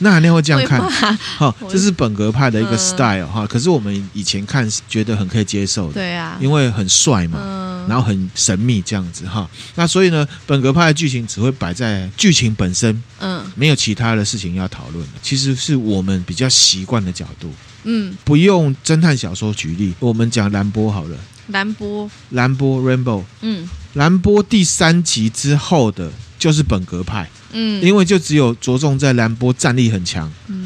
[0.00, 0.80] 那含那会这样看，
[1.16, 3.46] 好，这是本格派的一个 style 哈。
[3.46, 7.62] 可是我们以前看觉得很可以接受的，对啊，因为很帅嘛。
[7.88, 15.06] 然后很神秘这样子哈，那所以呢，本格派的剧情只会摆在剧情本身，嗯，没有其他的事情要讨论。
[15.22, 17.48] 其实是我们比较习惯的角度，
[17.84, 30.64] 嗯，不用侦探小说举例，我们讲蓝波好了，蓝波，蓝波 Rainbow，嗯，蓝波第三集之后的就是本格派，嗯，因为就只有着重在兰波战力很强，嗯。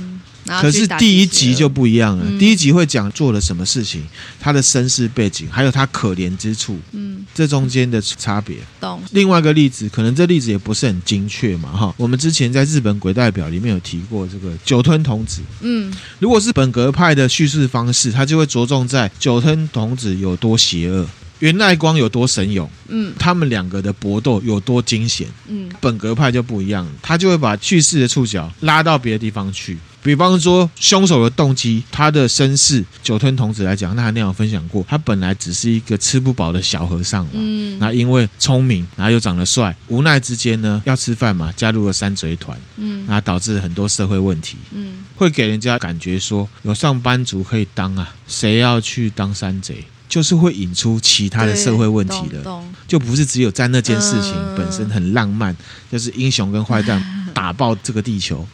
[0.60, 4.02] 可是第一集就不一样了，嗯、第一集会讲做了什么事情，
[4.40, 8.56] 他的身世背景，还有他可怜之处，嗯，这中间的差别。
[8.80, 9.00] 懂。
[9.12, 11.94] 另外一个例子，可能这例子也不是很精确嘛，哈。
[11.96, 21.06] 我们之前在日本鬼代表里面有提过这个酒吞童子，嗯，如果是本格派的叙事方式，他就会着重在酒吞童子有多邪恶。
[21.40, 22.68] 源赖光有多神勇？
[22.88, 25.28] 嗯，他们两个的搏斗有多惊险？
[25.48, 29.76] 嗯，本格派就不一样，他就会把叙事的触角拉到别的地方去。
[30.02, 37.32] 比方说，凶手的动机，他的身世，酒吞童子来讲，那他那样分享过，他本来只是一个吃不饱的小和尚嘛。
[37.34, 42.58] 嗯，那因为聪明，然后又长得帅，无奈之间呢，要吃饭嘛，加入了山贼团。
[42.76, 44.56] 嗯，那导致很多社会问题。
[44.72, 49.84] 嗯，会给人家感觉说，有上班族可以当啊，谁要去当山贼？
[50.10, 52.44] 就是会引出其他的社会问题的，
[52.86, 55.56] 就不是只有在那件事情本身很浪漫，
[55.90, 58.46] 就是英雄跟坏蛋 打爆这个地球。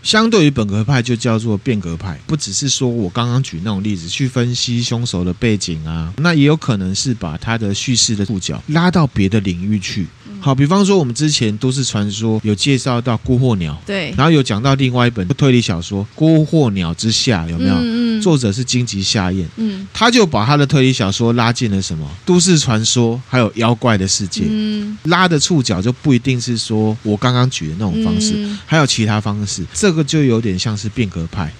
[0.00, 10.06] 相对于本格派就叫做变革派，不只是说我刚刚举那种例子去分析凶手的背景啊，那也有可能是把他的叙事的触角拉到别的领域去。
[10.40, 17.74] 好，比方说我们之前都市传说有介绍到孤惑鸟，对，然后有讲到另外一本推理小说《孤惑鸟之下》，有没有？
[18.28, 31.52] 作者是金吉夏彦，嗯，他就把他的推理小说拉进了什么都市传说，还有妖怪的世界，嗯，拉的触角就不一定是说我刚刚举的那种方式，嗯，还有其他方式，这个就有点像是变革派。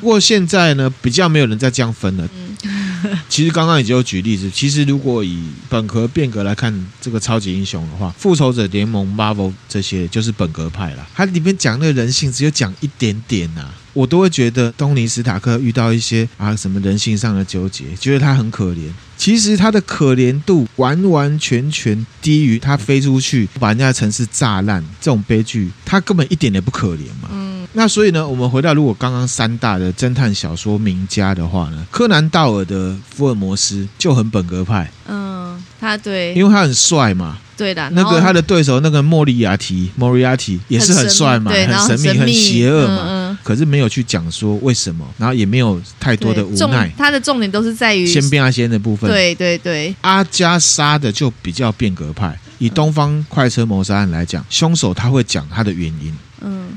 [0.00, 2.28] 不过现在呢，比较没有人再这样分了。
[2.34, 2.56] 嗯。
[3.28, 4.50] 其实刚刚已经有举例子。
[4.50, 11.06] 其实如果以本格变革来看这个超级英雄的话，复仇者联盟、Marvel 这些就是本格派了。
[11.14, 18.90] 它里面讲那个人性只有讲一点点呐、啊，我都会觉得东尼史塔克遇到一些啊什么人性上的纠结，觉得他很可怜。
[19.16, 27.30] 其实他的可怜度完完全全低于他飞出去把人家的城市炸烂这种悲剧，他根本一点也不可怜嘛。
[27.32, 27.66] 嗯。
[27.72, 34.90] 那所以呢，我们回到如果刚刚三大的侦探小说名家的话呢，柯南道尔的福尔摩斯就很本格派。
[35.08, 37.38] 嗯，他对，因为他很帅嘛。
[37.56, 37.88] 对的。
[37.90, 43.04] 那个他的对手那个莫里亚提，莫里亚提也是很帅嘛，很神秘，很邪恶嘛。
[43.06, 43.15] 嗯嗯。
[43.46, 46.92] 可是没有去讲说为什么，然后也没有太多的无奈。
[46.98, 49.08] 他的重点都是在于先变阿仙的部分。
[49.08, 49.94] 对对对。
[50.00, 52.36] 阿加莎的就比较变革派。
[52.58, 56.12] 以东方快车谋杀案来讲，凶手他会讲他的原因。
[56.40, 56.76] 嗯。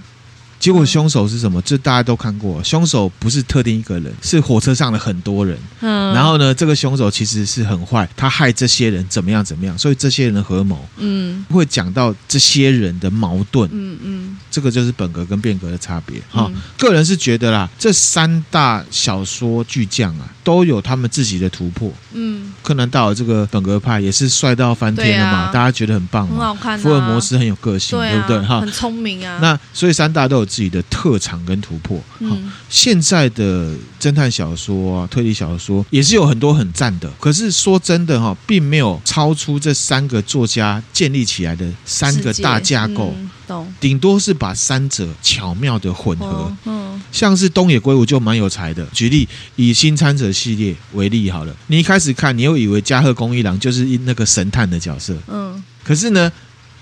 [0.59, 1.61] 结果凶手是什么？
[1.61, 5.57] 这大家都看过，凶手不是特定一个人，是火车上的很多人。
[5.79, 13.69] 嗯，然后呢，这个凶手其实是很坏，他害这些人怎么样怎么样，所以这些人的合谋，嗯，会讲到这些人的矛盾。
[13.71, 16.21] 嗯嗯，这个就是本格跟变革的差别。
[16.29, 21.89] 哈，个人是觉得啦，这三大小说巨匠啊，都有他们自己的突破。
[22.11, 26.77] 嗯，柯南道尔这个本格派也是帅到翻天了嘛，大家觉得很棒，很好看。
[26.77, 28.39] 福尔摩斯很有个性，对不对？
[28.41, 29.39] 哈，很聪明啊。
[29.41, 30.49] 那所以三大都有。
[30.49, 32.35] 自己的特长跟突破，好，
[32.69, 37.07] 现在的侦探小说啊、推理小说也是有很多很赞的。
[37.19, 43.13] 可是说真的哈，并没有超出这三个作家建立起来的三个大架构。
[43.49, 46.55] 懂，顶多是把三者巧妙的混合。
[46.65, 48.85] 嗯，像是东野圭吾就蛮有才的。
[48.93, 55.17] 举例以《新参者》系列为例好了，你一开始看，你又以为加贺恭一郎就是那个神探的角色。
[55.27, 56.31] 嗯，可是呢，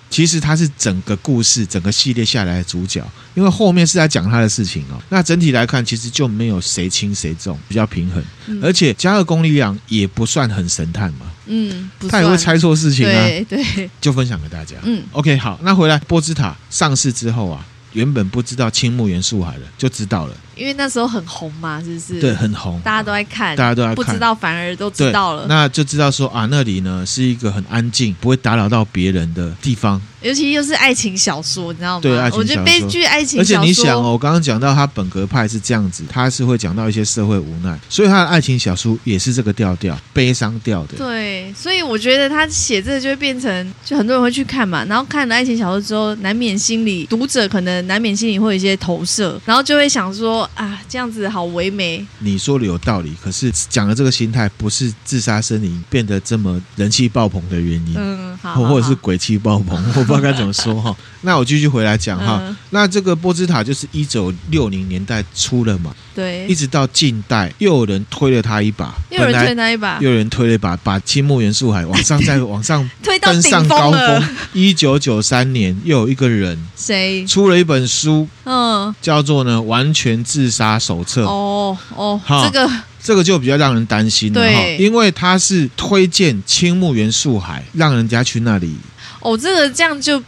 [0.09, 5.01] 其实他是整个故事、整个系列下来的主角，因为后面是在讲他的事情哦。
[5.09, 8.23] 那整体来看，其实就没有谁轻谁重，比较平衡。
[8.47, 13.11] 嗯、而且加贺恭一郎也不算很神探嘛，嗯，他也会猜错事情啊。
[13.11, 14.77] 对对，就分享给大家。
[14.83, 20.33] 嗯，OK，好，那回来波兹塔上市之后啊，原本不知道青木原树海了，就知道了。
[20.57, 22.19] 因为那时候很红嘛，是不是？
[22.19, 25.45] 对，很红，大家都在看，大家都在看，不知道反而都知道了。
[25.47, 30.01] 那就知道说啊，那里呢是一个很安静，不会打扰到别人的地方。
[30.23, 32.01] 尤其又是爱情小说，你知道吗？
[32.01, 32.39] 对，爱情小说。
[32.39, 33.59] 我觉得悲剧爱情小说。
[33.59, 40.97] 而且你想哦，我刚刚讲到他本格派是这样子，他是会讲到一些社会无奈，所以他的爱情小说也是这个调调，悲伤调的。
[40.97, 44.83] 对，所以我觉得他写这个就会变成，就很多人会去看嘛。
[44.85, 51.27] 然后看了爱情小说之后，难免心里读者可能难免心里会有一些投射，然后就会想说啊，这样子。
[51.27, 53.13] 好唯美，你说的有道理。
[53.21, 60.95] 可是讲的这个心态，不是自杀森林变得这么人气爆棚的原因，嗯，好，或者是鬼气爆棚，我不知道该怎么说哈。
[61.21, 62.39] 那我继续回来讲哈。
[62.41, 74.27] 嗯、那这个波兹塔就是一九六零年代出了嘛，对，一直到近代又有人推了他一把，又有人推他一把，又有人推了一把，把青木原树海往上再 往上推到登上高峰。
[74.51, 81.23] 一九九三年又有一个人谁出了一本书，嗯，叫做呢完全自杀手册。
[81.25, 88.75] 哦哦，这个这个就比较让人担心了哈，因为他是推荐青木原树海，让人家去那里。
[89.19, 90.19] 哦，这个这样就。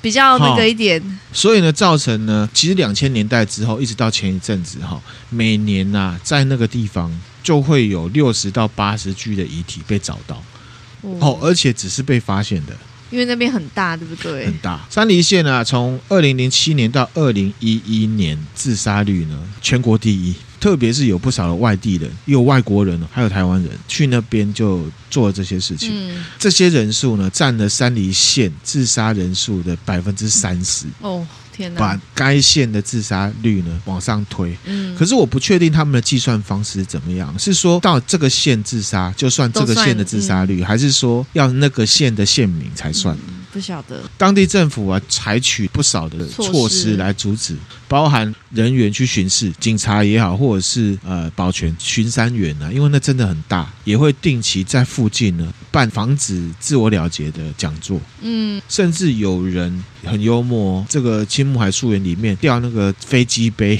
[0.00, 1.02] 比较那个一点。
[1.32, 7.10] 所以呢，造成呢，其实两千年代之后，一直到前一阵子哈，每年呐、啊，在那个地方
[7.42, 10.42] 就会有六十到八十具的遗体被找到，
[11.20, 12.76] 哦，而且只是被发现的。
[13.10, 14.46] 因为那边很大，对不对？
[14.46, 14.86] 很大。
[14.90, 20.34] 山梨县啊，从二零零七年到二零一一年，自杀率呢全国第一。
[20.60, 25.90] 特别是有不少的外地人，有外国人，还有台湾人去那边就做了这些事情。
[25.92, 30.86] 嗯、这些人数呢，占了山梨县自杀人数的百分之三十。
[31.00, 31.24] 哦。
[31.76, 43.16] 把该县的自杀率呢往上推，嗯，可是我不确定他们的计算方式怎么样，是说到这个县自杀就算这个县的自杀率，还是说要那个县的县民才算？
[43.52, 44.02] 不晓得。
[44.16, 47.56] 当地政府啊，采取不少的措施来阻止，
[47.86, 63.78] 包含人员去巡视，警察也好，或者是呃保全巡山员啊，因为那真的很大，也会定期在附近呢办防止自我了结的讲座，嗯，甚至有人很幽默，这个青木海树园里面掉那个飞机杯。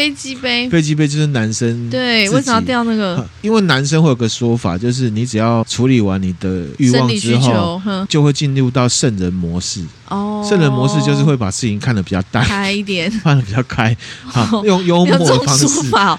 [0.00, 3.22] 飞机杯，飞机杯就是男生对，为什么要掉那个？
[3.42, 9.84] 因为男生会有个说法，就是你只要处理完你的欲望之后，就会进入到圣人模式。
[10.08, 13.94] 哦，圣人模式就是会把事情看得比较淡，开一点， 看得比较开。
[14.24, 15.66] 好，用幽默的方式，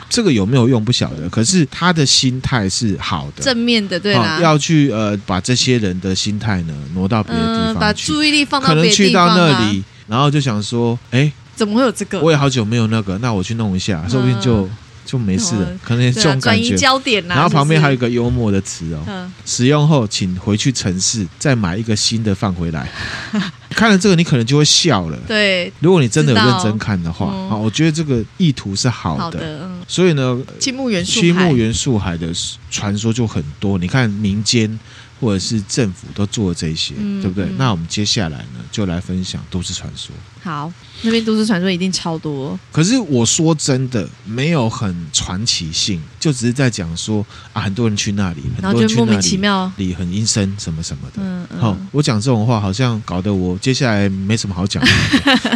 [0.07, 1.27] 这个有没有用不晓得。
[1.27, 4.39] 可是他的心态是好的，正面的，对啦。
[4.39, 11.31] 要去呃，把这些人的心态呢挪到别的地方，把注意力放到可能去到那里，然后就想说，哎。
[11.61, 12.19] 怎么会有这个？
[12.19, 14.67] 我也好久没有那个，那我去弄一下，说不定就
[15.05, 15.71] 就没事了。
[15.83, 16.41] 可能这种感觉。
[16.41, 22.89] 转移焦点然后旁边还有一个幽默的词哦，使用后请回去城市再买一个新的放回来。
[23.69, 25.17] 看了这个，你可能就会笑了。
[25.27, 29.69] 对，如果你真的有认真看的话，啊，我觉得这个意图是好的。
[29.87, 32.27] 所以呢，青木原青木原树海的
[32.71, 33.77] 传说就很多。
[33.77, 34.79] 你看民间。
[35.21, 37.45] 或者是政府都做了这些，嗯、对不对？
[37.45, 40.13] 嗯、那我们接下来呢，就来分享都市传说。
[40.43, 42.59] 好，那边都市传说一定超多。
[42.71, 51.21] 可是我说真的，没有很传奇性，就只是在讲说啊，很多人去那里，很多人去那里，莫名其妙里很阴森什么什么的。
[51.21, 51.59] 嗯嗯。
[51.59, 54.89] 好，我讲这种话，好像搞得我接下来没什么好讲的，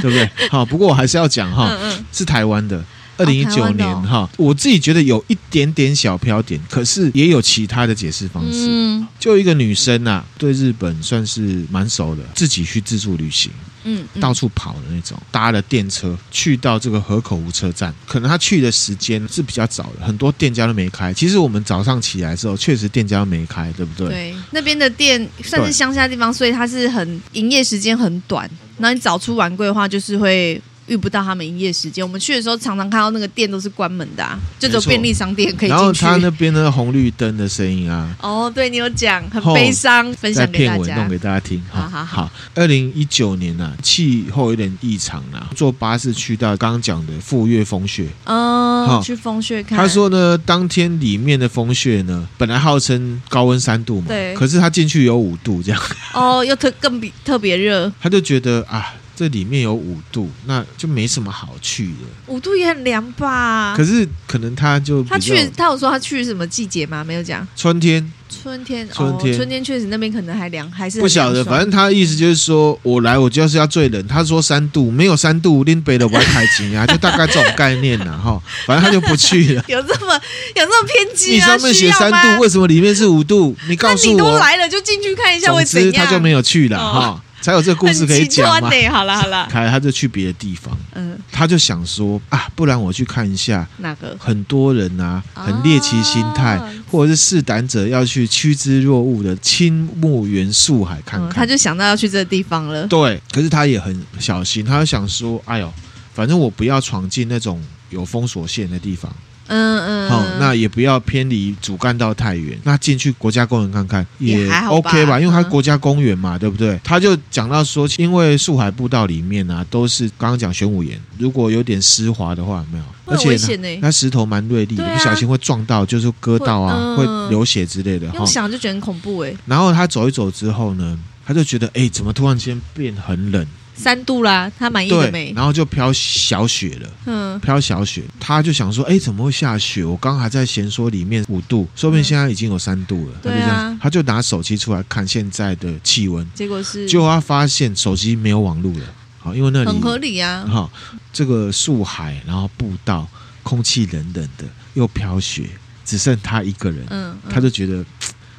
[0.01, 0.29] 对不对？
[0.51, 1.75] 好，不过我还是要讲哈，
[2.11, 2.85] 是台湾的。
[3.17, 8.67] 二零一九年哈，哦、我自己觉得有一点点小飘点，可是也有其他的解释方式。
[8.69, 13.51] 嗯，就一个女生呐、啊，对日本算是蛮熟的，自己去自助旅行，
[13.83, 21.13] 嗯，嗯到处跑的那种，搭了电车去到这个河口湖车站，可能她去的时间是比较早的，很多店家都没开。
[21.13, 24.09] 其实我们早上起来的时候，确实店家都没开，对不对？
[24.09, 28.49] 对，那边的店算是乡下地方，所以它是很营业时间很短。
[28.77, 30.61] 那你早出晚归的话，就是会。
[30.87, 35.73] 遇不到他们营业时间，我们去的时候常常看到那个店都是关门的，啊，就只有便利商店可以进去。
[35.73, 41.61] 然后他那边的红绿灯的声音啊，哦，对你有讲，很悲伤，分享给大家，弄给大家听。
[41.71, 49.77] 好好好，二零一九年啊，气候有点异常啊，坐巴士去到刚刚讲的富岳风穴，嗯，去风穴看。
[49.77, 55.81] 他说呢，当天里面的风穴呢，本来号称高温三度嘛，对，可是他进去有五度这样。
[56.13, 58.93] 哦，又特更比特别热， 他就觉得啊。
[59.15, 61.99] 这里面有五度，那就没什么好去的。
[62.27, 63.73] 五度也很凉吧？
[63.77, 67.03] 可是可能他就他去，他有说他去什么季节吗？
[67.03, 67.47] 没有讲。
[67.55, 71.43] 春天，春天，春天，春天确实那边可能还凉，还是不晓得。
[71.45, 74.07] 反正他的意思就是说，我来我就是要最冷。
[74.07, 78.41] 他说三度，没有三度，拎北的玩海景啊， 就大概这种概念呐，哈。
[78.65, 79.63] 反正他就不去了。
[79.69, 80.13] 有这么
[80.55, 81.31] 有这么偏激？
[81.31, 83.55] 你上面写三度，为什么里面是五度？
[83.69, 84.13] 你告诉我。
[84.13, 86.05] 你都来了，就进去看一下会怎样。
[86.05, 87.21] 他就没有去了哈。
[87.45, 88.71] 才有这个故事可以讲嘛？
[88.91, 94.17] 好了好了，凯他就去别的地方，嗯，他就想说啊，不然我去看一下哪个？
[94.19, 102.87] 很多人啊，很猎奇心态，或者是试胆者要去趋之若鹜的青木原树海看看，他就想到要去这个地方了。
[102.87, 105.71] 对，可是他也很小心，他就想说，哎呦，
[106.15, 109.15] 反正我不要闯进那种有封锁线的地方。
[109.47, 112.59] 嗯嗯，好，那也不要偏离主干道太远。
[112.63, 116.79] 那进去国家公园看看也 OK 吧，因为它国家公园嘛，对不对？
[116.83, 128.07] 他就讲到说，因为树海步道里面啊，都是刚刚讲玄武岩，如果有点湿滑的话，没有，而且那石头蛮锐利的，不小心会撞到，就是割到啊，会流血之类的。
[128.15, 129.33] 用想就觉得很恐怖哎。
[129.45, 133.45] 然后他走一走之后呢，他就觉得哎，怎么突然间变很冷？
[133.75, 135.33] 三度啦，他满意的没？
[135.35, 139.83] 然后就飘小雪了，嗯，飘小雪，他就想说，哎，怎么会下雪？
[139.83, 143.15] 我刚还在闲说里面五度，说不定现在已经有三度了。
[143.23, 148.85] 嗯、他就这样，啊、他就拿手机出来看现在的气温，结果是，结果他发现手机没有网路了，
[149.19, 150.71] 好，因为那里很合理啊，好，
[151.11, 153.07] 这个树海，然后步道，
[153.43, 155.49] 空气冷冷的，又飘雪，
[155.83, 157.85] 只剩他一个人，嗯，嗯他就觉得。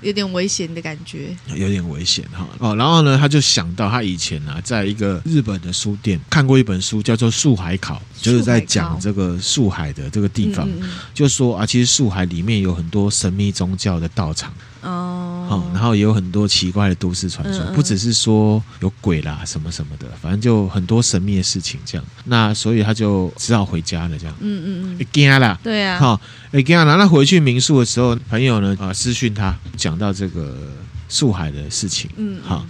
[0.07, 2.77] 有点危险的感觉，有点危险哈哦。
[2.77, 14.55] 然后呢，他就想到他以前啊，在一个日本的书店看过一本书，叫做《树海考》，就是在讲这个树海的这个地方，嗯嗯就说啊，其实树海里面有很多神秘宗教的道场。
[14.83, 22.05] 哦，好，然后也有很多奇怪的都市传说，嗯嗯不只是说有鬼啦什么什么的，反正就很多神秘的事情这样。
[22.25, 24.35] 那所以他就只好回家了，这样。
[24.41, 26.21] 嗯嗯嗯，惊了，对啊，好，
[26.65, 26.97] 惊啦。
[26.97, 30.57] 那回去民宿的时候，朋友呢啊私讯他，讲到这个
[31.09, 32.67] 树海的事情，嗯，好，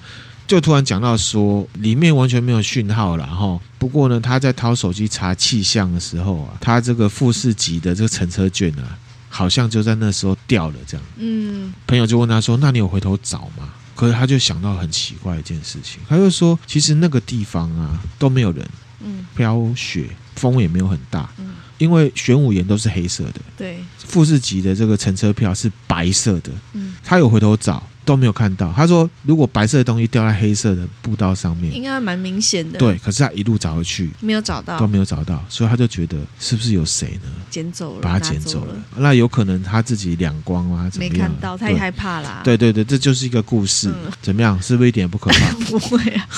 [0.47, 3.59] 就突然讲到说里面完全没有讯号了哈。
[3.79, 8.99] 不过呢，他在掏手机查气象的时候啊，他这个富士级的这个乘车券啊。
[9.37, 11.07] 好像就在那时候掉了，这样。
[11.19, 18.67] 嗯，朋友就问他说：“那你有回头找吗？”可是他就想到很奇怪一件事情，他就说：“其实那个地方啊都没有人，
[19.01, 28.73] 嗯，飘雪，风也没有很大，嗯，因为玄武岩都是黑色的，对，富士急的这个乘车票是白色的，嗯，他有回头找。”都没有看到。
[28.75, 37.29] 他说：“如果白色的东西掉在黑色的步道上面，应该蛮明显的。”对，可是他一路找回去，没有找到，都没有找到，所以他就觉得是不是有谁呢？
[37.51, 38.75] 捡走了，把他捡走了。
[38.97, 40.89] 那有可能他自己两光啊？
[40.89, 41.13] 怎么样？
[41.13, 42.41] 没看到，他也害怕啦。
[42.45, 43.89] 对对对，这就是一个故事。
[43.89, 44.61] 嗯、怎么样？
[44.63, 45.51] 是不是一点也不可怕？
[45.69, 46.29] 不会啊。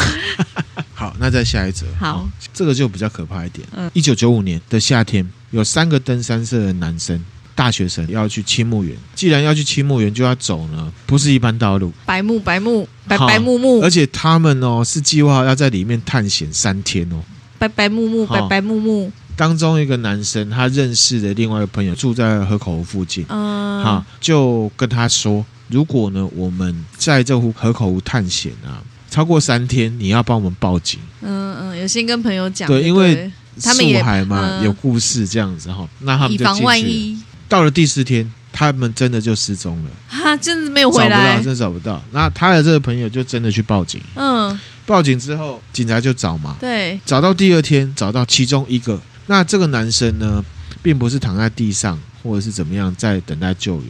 [0.95, 1.87] 好，那再下一则。
[2.01, 3.67] 好，这个就比较可怕一点。
[3.77, 7.23] 嗯，一九九五年的夏天，有三个登山社的男生。
[7.59, 17.17] 大学生要去青木园，既然要去青木园，就要走呢，不是一般道路，白木白木白白木木，而且他们哦是计划要在里面探险三天哦，
[17.59, 19.11] 白白木木白白木木。
[19.35, 28.79] 当中一个男生他认识的另外一个朋友住在河口湖附近，嗯，好，就跟他说，如果呢我们在这湖河口湖探险啊，
[29.11, 31.01] 超过三天，你要帮我们报警。
[31.23, 33.29] 嗯嗯，有先跟朋友讲，对，因为
[33.61, 37.17] 他们树海嘛，有故事这样子哈，那他们就进去。
[37.49, 39.91] 到了第四天，他们真的就失踪了。
[40.09, 42.03] 哈，真的没有回来，找不到，真的找不到。
[42.13, 44.01] 那他的这个朋友就真的去报警。
[44.15, 46.57] 嗯，报警之后，警察就找嘛。
[46.61, 49.01] 对，找到第二天，找到其中一个。
[49.27, 50.45] 那这个男生呢，
[50.83, 53.87] 并不是躺在地上，或者是怎么样在等待救援。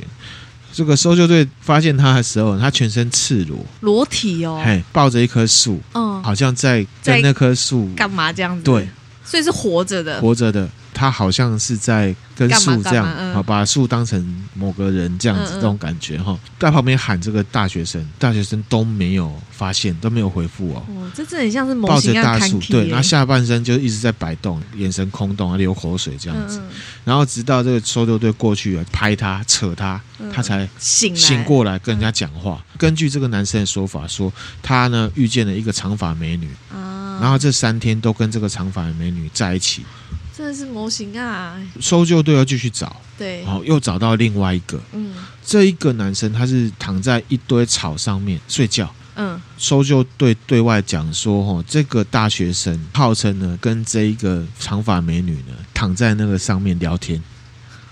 [0.71, 8.63] 这个搜救队发现他的时候，他全身赤裸，裸体哦，嘿，抱着一棵树，嗯，好像在在那棵树干嘛这样子？
[8.63, 8.89] 对，
[9.29, 10.69] 所以是活着的，活着的。
[10.95, 20.83] 他好像是在跟树这样，好把树当成某个人这样子，这种感觉哈，在旁边喊这个大学生，大学生都没有发现，都没有回复哦。
[20.89, 26.61] 哦，这真的很像是抱着大树，对，然后下半身就一直在摆动，眼神空洞啊，流口水这样子。
[27.05, 30.01] 然后直到这个搜救队过去拍他、扯他，
[30.33, 32.61] 他才醒醒过来跟人家讲话。
[32.77, 36.51] 根据这个男生的说法，说他呢遇见了一个长发美女，
[37.21, 39.85] 然后这三天都跟这个长发美女在一起。
[40.37, 41.61] 真的是模型啊！
[41.81, 45.13] 搜救队要继续找，对，然后又找到另外一个，嗯，
[45.45, 57.21] 这一个男生他是躺在一堆草上面睡觉，嗯，搜救队对外讲说，哦，这个大学生号称呢跟这一个长发美女呢躺在那个上面聊天，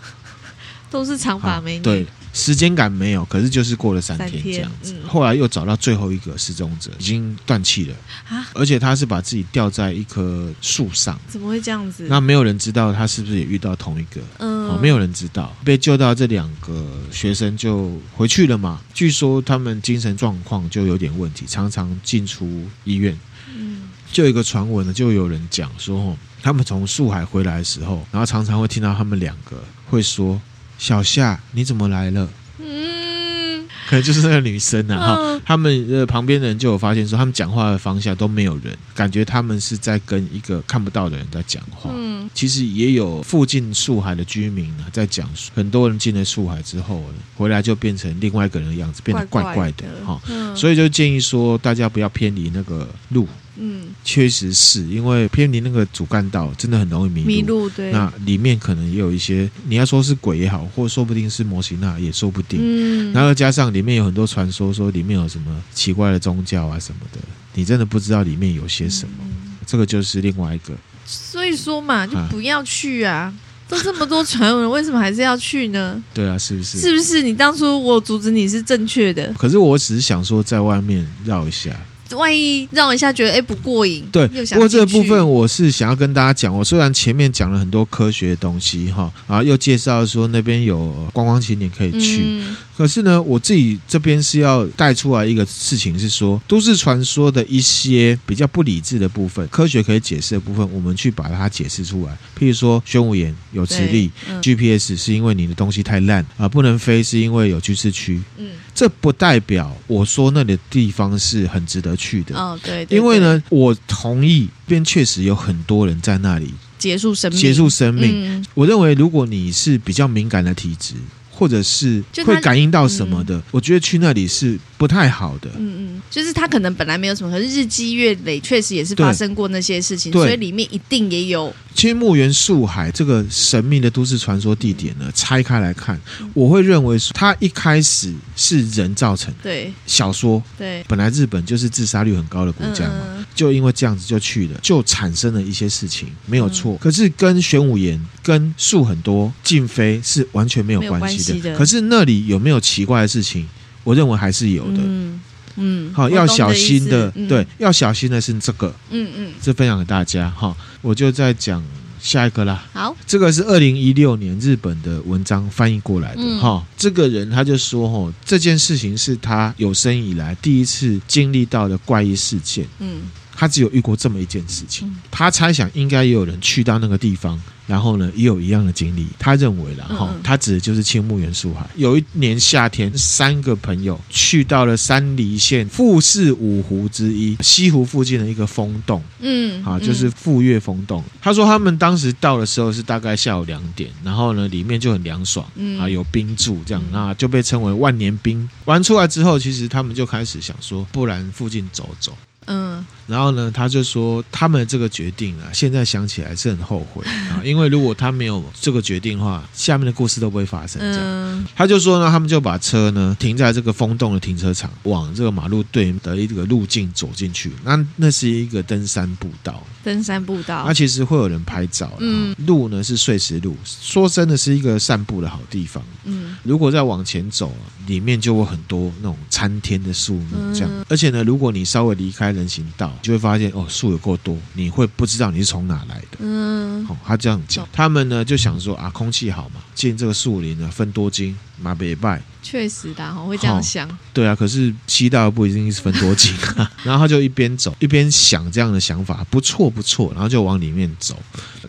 [0.89, 2.07] 都是长发美女，对。
[2.37, 4.93] 时间感没有，可是就是过了三天这样子。
[4.93, 7.97] 嗯、后来又找到最后一个失踪者，已经断气了，
[8.28, 11.18] 啊、而且他是把自己吊在一棵树上。
[11.26, 12.05] 怎么会这样子？
[12.11, 14.20] 那没有人知道他是不是也遇到同一个？
[14.37, 15.57] 嗯、哦，没有人知道。
[15.64, 18.82] 被救到这两个学生就回去了嘛。
[18.93, 22.47] 据说他们精神状况就有点问题，常常进出
[22.84, 23.18] 医院。
[23.57, 29.57] 嗯，就有一个传闻呢，就有人讲说，他们从树海回来的时候，然后常常会听到他们两个
[29.89, 30.39] 会说。
[30.79, 32.29] 小夏，你怎么来了？
[32.59, 34.99] 嗯，可能就是那个女生啊。
[34.99, 41.91] 哈、嗯，他们的旁边的人就有发现说，他们讲话的方向都没有人，感觉他们是在跟一个看不到的人在讲话。
[41.95, 47.05] 嗯，其实也有附近树海的居民呢，在讲很多人进了树海之后，
[47.37, 49.85] 回来就变成另外一个人的样子，变得怪怪的。
[50.05, 53.29] 哈，嗯、所以就建议说，大家不要偏离那个路。
[53.59, 57.27] 嗯，确实是因为偏离那个主干道，真的很容易迷路。
[57.27, 57.91] 迷路，对。
[57.93, 62.59] 那里面可能也有一些，你要说是鬼也好，或说不定是模型啊，也说不定。
[62.63, 63.13] 嗯。
[63.13, 67.19] 然后加上里面有很多传说，说里面有什么奇怪的宗教啊什么的，
[67.55, 69.13] 你真的不知道里面有些什么。
[69.23, 70.75] 嗯、这个就是另外一个。
[71.05, 73.15] 所以说嘛，就不要去啊！
[73.15, 73.35] 啊
[73.69, 76.01] 都这么多传闻，为什么还是要去呢？
[76.15, 76.79] 对啊，是不是？
[76.79, 79.33] 是不是你当初我阻止你是正确的？
[79.37, 81.71] 可是我只是想说，在外面绕一下。
[82.13, 102.12] 万一让我一下觉得哎不过瘾，对，不过这个部分我是想要跟大家讲，我虽然前面讲了很多科学的东西哈，啊，又介绍说那边有观光景点可以去，嗯、可是呢，我自己这边是要带出来一个事情，是说都市传说的一些比较不理智的部分，科学可以解释的部分，我们去把它解释出来。
[102.39, 108.20] 譬如说，玄武岩有磁力、嗯、，GPS 是因为你的东西太烂啊，不能飞是因为有居住区。
[108.37, 112.37] 嗯，这不代表我说那里的地方是很值得去的。
[112.37, 118.11] 哦，对，对，对，因为呢，我同意，边确实有很多人在那里结束生命，结束生命。
[118.12, 120.93] 嗯、我认为，如果你是比较敏感的体质。
[121.37, 125.51] 或者是会感应到什么的，我觉得去那里是不太好的。
[125.59, 131.55] 嗯嗯，就是他可能本来没有什么，可是日积月累，确实也是发生过那些事情，所以里面一定也有。
[131.74, 136.01] 青木原树海这个神秘的都市传说地点呢，拆开来看，
[136.32, 139.41] 我会认为说，它一开始是人造成的。
[139.43, 146.78] 对，小说对，本来日本就是自杀率很高的国家嘛，就因为这样子就去了，就产生了一些事情，没有错。
[146.78, 151.26] 可是跟玄武岩跟树很多禁飞是完全没有关系。
[151.57, 153.47] 可是那里有没有奇怪的事情？
[153.85, 154.79] 我认为还是有的。
[154.79, 155.20] 嗯
[155.59, 158.74] 嗯，好，要小心的，嗯、对，要小心的是这个。
[158.91, 160.55] 嗯嗯，这分享给大家哈。
[160.83, 161.64] 我就再讲
[161.99, 162.62] 下一个啦。
[162.74, 166.62] 好，这个是二零一六年日本的文章翻译过来的哈。
[166.62, 172.66] 嗯、这个人他就说哈，这件事情是他有生以来第一次经历到的怪异事件。
[172.79, 173.03] 嗯。
[173.37, 179.07] 他只有遇过这么一件事情，他猜想应该也有人去到那个地方，然后呢也有一样的经历。
[179.18, 181.68] 他认为了哈，他指的就是青木原树海。
[181.76, 191.05] 有一年夏天，三个朋友去到了山梨县富士五湖之一西湖附近的一个风洞，嗯，啊，就是富岳风洞。
[191.20, 195.47] 他说他们当时到的时候是大概下午两点，然后呢里面就很凉爽，
[195.78, 198.49] 啊，有冰柱这样，那就被称为万年冰。
[198.64, 202.16] 玩出来之后，其实他们就开始想说，不然附近走走。
[202.49, 210.81] 嗯，然后呢，他就说他们这个决定啊，现在想起来是很后悔啊， 因为如果他没有这个决定的话，下面的故事都不会发生。
[210.81, 217.51] 这样，嗯、他就说呢，他们就把车呢停在这个风洞的停车场，往这个马路对的一个路径走进去。
[217.65, 221.93] 那那是一个登山步道，登山步道，那其实会有人拍照。
[221.99, 225.83] 嗯，路呢是碎石路，说真的是一个散步的好地方。
[226.05, 227.53] 嗯，如果再往前走，
[227.87, 232.27] 里面就会很多那种参天的树木这样，嗯、而且呢，如果你稍微离开。
[232.37, 236.19] 人行道就会发现哦，树有够多，你会不知道你是从哪来的。
[236.19, 242.23] 嗯，哦，他这样讲，他们呢就想说啊，空气好嘛，进这个树林呢，分多金，马北拜。
[242.49, 243.89] 确实的，我会这样想。
[243.89, 243.99] 哦。
[244.15, 246.71] 对啊，可是七大不一定是分多金啊。
[246.85, 251.21] 然后他就一边走一边想这样的想法，不错不错，然后就往里面走。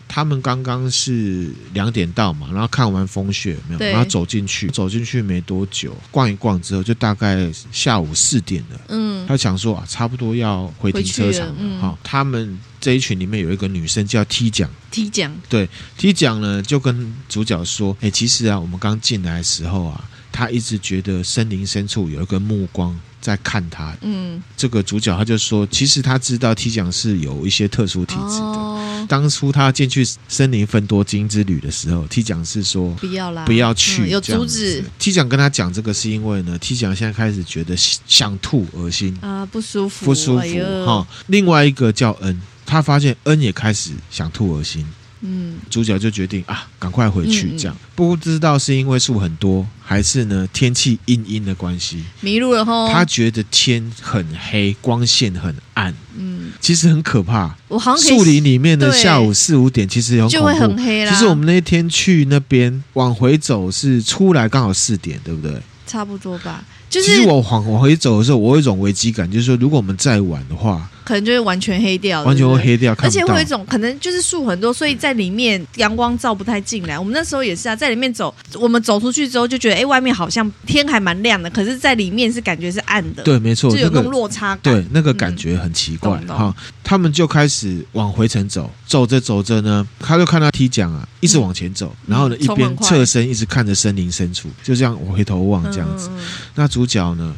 [0.06, 8.80] 他们刚刚是两点到嘛，然后看完风雪没有，然后走进去，走进去没多久，逛一逛之后，就大概下午四点了。
[8.88, 11.54] 嗯，他想说啊，差不多要回停车场了。
[11.58, 20.08] 嗯，好，他们这一群里面有一个女生叫 T 奖，T 奖，对，T 奖呢就跟主角说，哎，其实啊，我们刚进来的时候啊。
[20.32, 23.96] 他一直觉得森林深处有一个目光在看他。
[24.02, 28.44] 嗯，这个主角他就说，其实他知道 T 酱是有一些特殊体质的。
[28.44, 34.84] 哦、当初他进去森林分多金之旅的时候，T 酱是说不要啦，不要去，嗯、有阻止。
[34.98, 40.86] T 酱跟他讲这个是因为呢，T 酱现在开始觉得想吐、恶心啊，不舒服，不舒服。
[40.86, 44.86] 哈、另外一个叫恩，他发现恩也开始想吐、恶心。
[45.20, 47.56] 嗯，主角就决定啊，赶快回去。
[47.58, 52.88] 这样、不知道是因为树很多，还是呢天气阴阴的关系，迷路了吼。
[52.88, 55.94] 他觉得天很黑，光线很暗。
[56.16, 57.54] 嗯，其实很可怕。
[57.68, 61.12] 我好像树林里面的下午四五点，其实有就会很黑啦。
[61.12, 65.60] 其实我们那天去那边往回走是出来刚好四点，对不对？
[65.86, 66.64] 差不多吧。
[66.88, 70.88] 就是、其实我往往回走的时候，我有一种危机感，就是说如果我们再晚的话。
[71.08, 76.98] 可能就会完全黑掉，完全会黑掉，而且会有一种可能就是树很多，所以在里面阳光照不太进来。
[76.98, 83.22] 我们那时候也是啊，在里面走，我们走出去之后就觉得，哎，外面好像天还蛮亮的，可是在里面是感觉是暗的。
[83.22, 84.74] 对，没错，就有那种落差感。
[84.74, 86.54] 对，那个感觉很奇怪哈。
[86.84, 96.10] 他们就开始往回程走，走着走着呢，他就看到 T 酱啊，一直往前走，然后呢一边侧身一直看着森林深处，就这样回头望这样子。
[96.54, 97.34] 那主角呢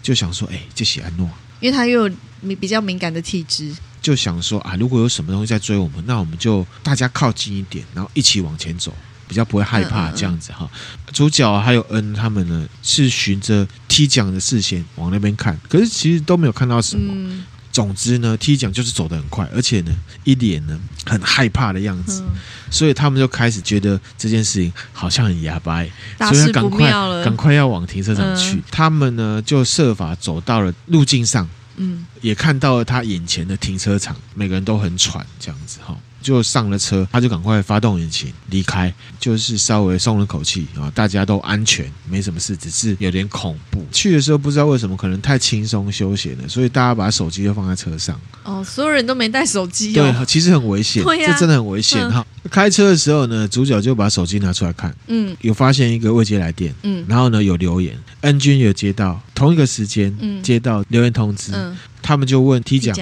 [0.00, 1.28] 就想说，哎，这是安诺，
[1.60, 2.14] 因为他又有
[2.60, 3.74] 比较敏感的体质。
[4.00, 8.94] 就想说啊，如果有什么东西在追我们，那我们就大家靠近一点，然后一起往前走，
[9.26, 10.64] 比较不会害怕这样子哈。
[10.64, 17.44] 嗯嗯嗯，主角还有恩他们呢，是循着踢奖的视线往那边看，可是其实都没有看到什么。
[17.78, 20.76] 嗯、总之呢，T 奖就是走得很快，而且呢，一脸呢
[21.06, 22.36] 很害怕的样子，嗯、
[22.70, 25.84] 所以他们就开始觉得这件事情好像很哑巴，
[26.18, 26.90] 所以赶快
[27.22, 28.56] 赶快要往停车场去。
[28.56, 31.48] 嗯、他们呢就设法走到了路径上。
[31.80, 35.96] 嗯，也看到了他眼前的停车场，每个人都很喘，这样子哈。
[36.20, 43.84] 就上了车，他就赶快发动引擎离开，就是稍微松了口气啊，大家都安全，没什么事，只是有点恐怖。
[43.92, 48.20] 去的时候不知道为什么，可能太轻松休闲了，所以大家把手机都放在车上。
[48.42, 52.24] 哦，所有人都没带手机，对，其实很危险，这真的很危险哈。
[52.50, 62.96] 开车的时候呢，主角就把手机拿出来看，嗯，有发现一个未接来电，嗯，然后呢有留言，N 君有接到同一个时间，嗯，接到留言通知，嗯，他们就问 T 奖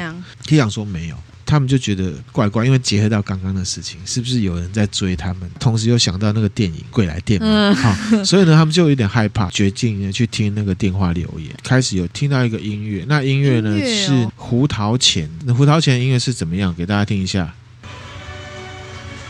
[0.45, 1.17] ，T 奖说没有，
[1.47, 5.49] 他们就觉得怪怪，因为结合到刚刚的事情，是不是有人在追他们？
[5.61, 16.75] 同时又想到那个电影《鬼来电》嘛，好，所以呢，他们就有点害怕，决定去听那个电话留言，开始有听到一个音乐，那音乐呢是胡桃钳，那胡桃钳音乐是怎么样？
[16.75, 17.55] 给大家听一下。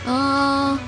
[0.05, 0.79] 嗯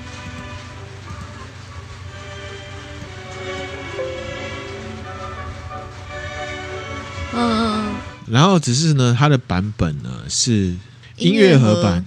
[7.34, 7.96] 嗯嗯
[8.28, 10.76] 然后只是呢，它的版本呢是
[11.20, 12.06] 音乐盒版。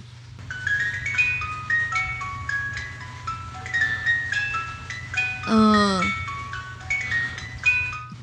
[5.47, 6.03] 嗯，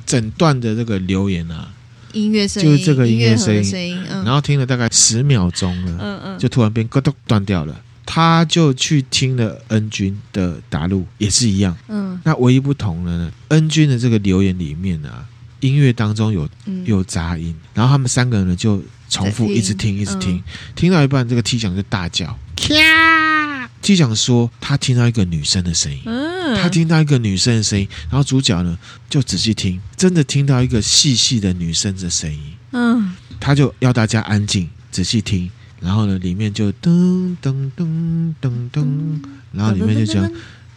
[0.05, 1.71] 整段的这个留言啊，
[2.13, 7.81] 音乐声音就是这个音乐声音，声音嗯、然后听了大概十秒钟了，嗯嗯，就突然变咯噔断掉了。
[8.05, 15.25] 他就去听了恩君的答录，也是一样，嗯，那唯一不同的呢恩君的这个留言里面啊。
[15.61, 16.49] 音乐当中有
[16.87, 20.43] 有杂音，嗯、然后他们三个人呢就重复一直听，一直听，嗯、
[20.75, 28.79] 听到一半，这个 T 奖就大叫，咔！T 奖说他听到一个女生的声音，嗯、他听到一个女生的声音，然后主角呢
[29.11, 32.41] 就仔细听，真的听到一个细细的女生的声音，
[32.71, 35.51] 嗯，他就要大家安静，仔细听，
[35.81, 39.21] 然后呢里面就噔噔噔噔噔，
[39.53, 40.31] 然后里面就讲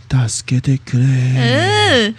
[0.10, 2.16] ，Das geht gleich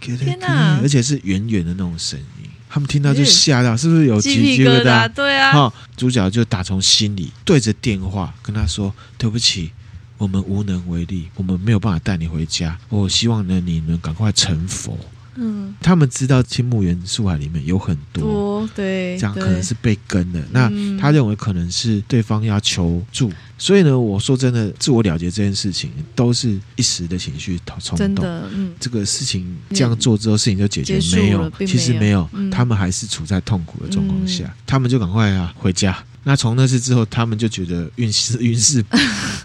[0.00, 0.80] 天哪！
[0.80, 2.39] 而且是远远的那种声音，
[2.72, 5.08] 他们听到就吓到，是不是有鸡皮疙瘩？
[5.08, 9.72] 对啊，哈主角就打从心里对着电话跟他说：“对不起，
[10.16, 12.78] 我们无能为力，我们没有办法带你回家。
[12.88, 14.96] 我希望呢，你能赶快成佛。”
[15.36, 20.40] 嗯，他们知道青木原树海里面有很多，对，这样可能是被跟的。
[20.50, 23.32] 那他认为可能是对方要求助。
[23.60, 27.98] 所以呢，我说真的，自我了结这件事情都是一时的情绪冲动。
[27.98, 31.50] 真的，嗯，这个事情这样做之后，事情就解决没有？
[31.58, 36.02] 其实没有，他们还是处在痛苦的状况下，他们就赶快啊回家。
[36.24, 38.82] 那从那次之后，他们就觉得运势 运势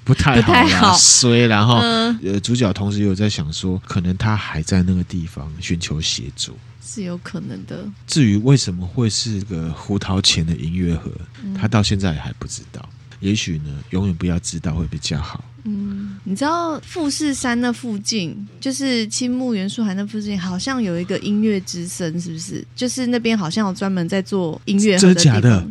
[0.05, 1.45] 不太好了，衰。
[1.47, 1.75] 然后
[2.23, 7.85] 呃，主角同时有在想说，可能他还在那个地方寻求协助，是有可能的。
[8.07, 11.11] 至于为什么会是个胡桃钳的音乐盒，
[11.53, 12.87] 他到现在还不知道。
[13.19, 15.43] 也许呢，永远不要知道会比较好。
[15.63, 22.63] 嗯，你知道富士山那附近，就是青木原树海那附近，好像有一个音乐之声，是不是？
[22.75, 25.65] 就是那边好像有专门在做音乐，真的假的？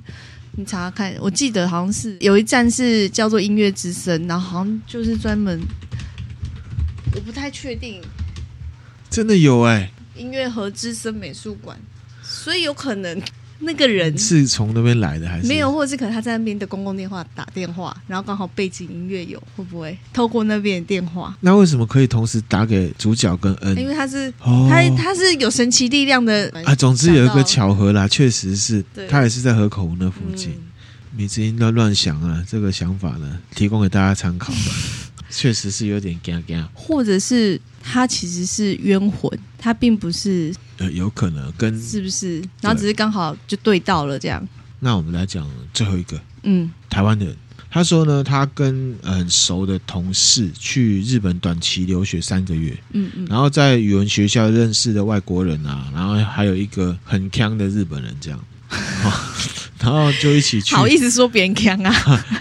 [0.56, 5.60] 你查查看，我记得好像是有一站是叫做音乐之声，然后好像就是专门，
[7.14, 8.00] 我不太确定。
[9.08, 11.78] 真的有哎、欸，音乐和之声美术馆，
[12.22, 13.20] 所以有可能。
[13.64, 21.36] 那个人是从那边来的还是没有，或者是可能他在那边的公共电话打电话，然后刚好背景音乐有，会不会透过那边的电话？
[21.40, 23.76] 那为什么可以同时打给主角跟恩？
[23.76, 26.74] 因为他是、哦、他他是有神奇力量的啊。
[26.74, 30.52] 总之有一个巧合啦，确实是他也是在河口湖那附近。
[31.16, 34.52] 米之音乱乱想啊，这个想法呢，提供给大家参考。
[35.30, 42.40] 确实是有点尴尬，或者是他其实是冤魂，他并不是呃，有可能跟是不是？
[42.62, 44.42] 然后只是刚好就对到了这样。
[44.80, 47.36] 那我们来讲最后一个，嗯，台湾的人，
[47.70, 58.40] 他说呢，他跟很熟的同事去日本短期留学三个月，嗯嗯，然后在语文学校认识的外国人啊，然后还有一个很强的日本人这样。
[59.80, 61.92] 然后就一起去，好意思说别人强啊？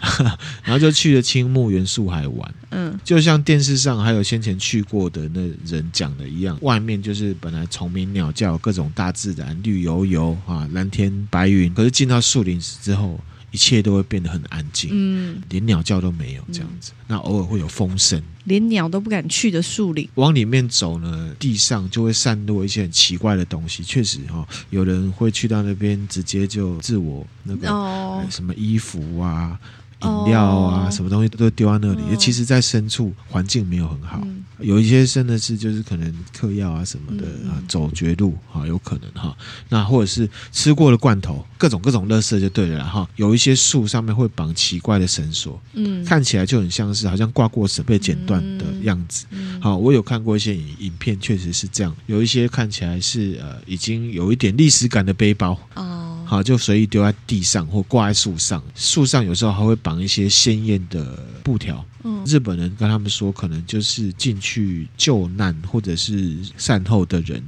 [0.64, 13.20] 然后就去了青木原树海玩，嗯，就像电视上还有先前去过的那人讲的一样，外面就是本来虫鸣鸟叫，各种大自然绿油油啊，蓝天白云，可是进到树林之后。
[13.54, 16.92] 一切都会变得很安静，嗯，连鸟叫都没有这样子。
[16.92, 20.10] 嗯、那偶尔会有风声，连鸟都不敢去的树林。
[20.16, 23.84] 往里面走呢，地上就会散落一些很奇怪的东西。
[23.84, 29.60] 确实哈、哦，有人会去到那边直接就自我那个、哦哎、什么衣服啊。
[30.04, 32.02] 饮料啊，什么东西都丢在那里。
[32.02, 39.36] 哦、其实，在深处环境没有很好，嗯、有一些真的是就是可能嗑药啊什么的啊，嗯、走绝路啊，有可能哈。
[39.70, 43.08] 那或者是吃过的罐头，各种各种垃圾就对了哈。
[43.16, 49.26] 有一些树上面会绑奇怪的绳索，嗯，看起来就很像是好像挂过绳被剪断的样子。
[49.60, 51.96] 好、嗯，我有看过一些影影片，确实是这样。
[52.06, 56.03] 有一些看起来是呃已经有一点历史感的背包哦。
[56.26, 61.84] 好，就随意丢在地上或挂在树上，树上有时候还会绑一些鲜艳的布条。
[62.04, 67.42] 嗯，日本人跟他们说，可能就是进去救难或者是善后的人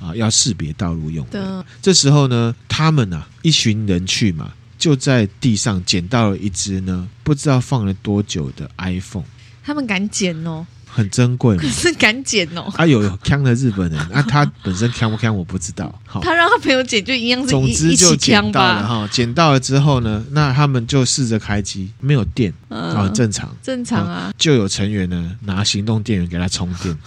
[0.00, 1.64] 啊，要识别道路用的。
[1.80, 9.24] 这时候呢，他们啊一群人去嘛，就在地上捡到了一只呢，不知道放了多久的 iPhone。
[9.62, 10.66] 他们敢捡哦。
[10.92, 12.62] 很珍贵，可是敢捡哦。
[12.74, 15.94] 啊，有锵的日本人，啊，他本身锵不锵我不知道。
[16.04, 19.08] 好，他让他朋友捡就一样是，总之就捡到了哈。
[19.10, 24.32] 捡到了之后呢，那他们就试着开机，没有电啊，正常，正常啊。
[24.36, 26.98] 就有成员呢拿行动电源给他充电。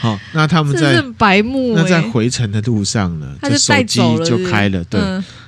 [0.00, 5.00] 好，那他们在白目，那在回程的路上呢，就手机就开了，对，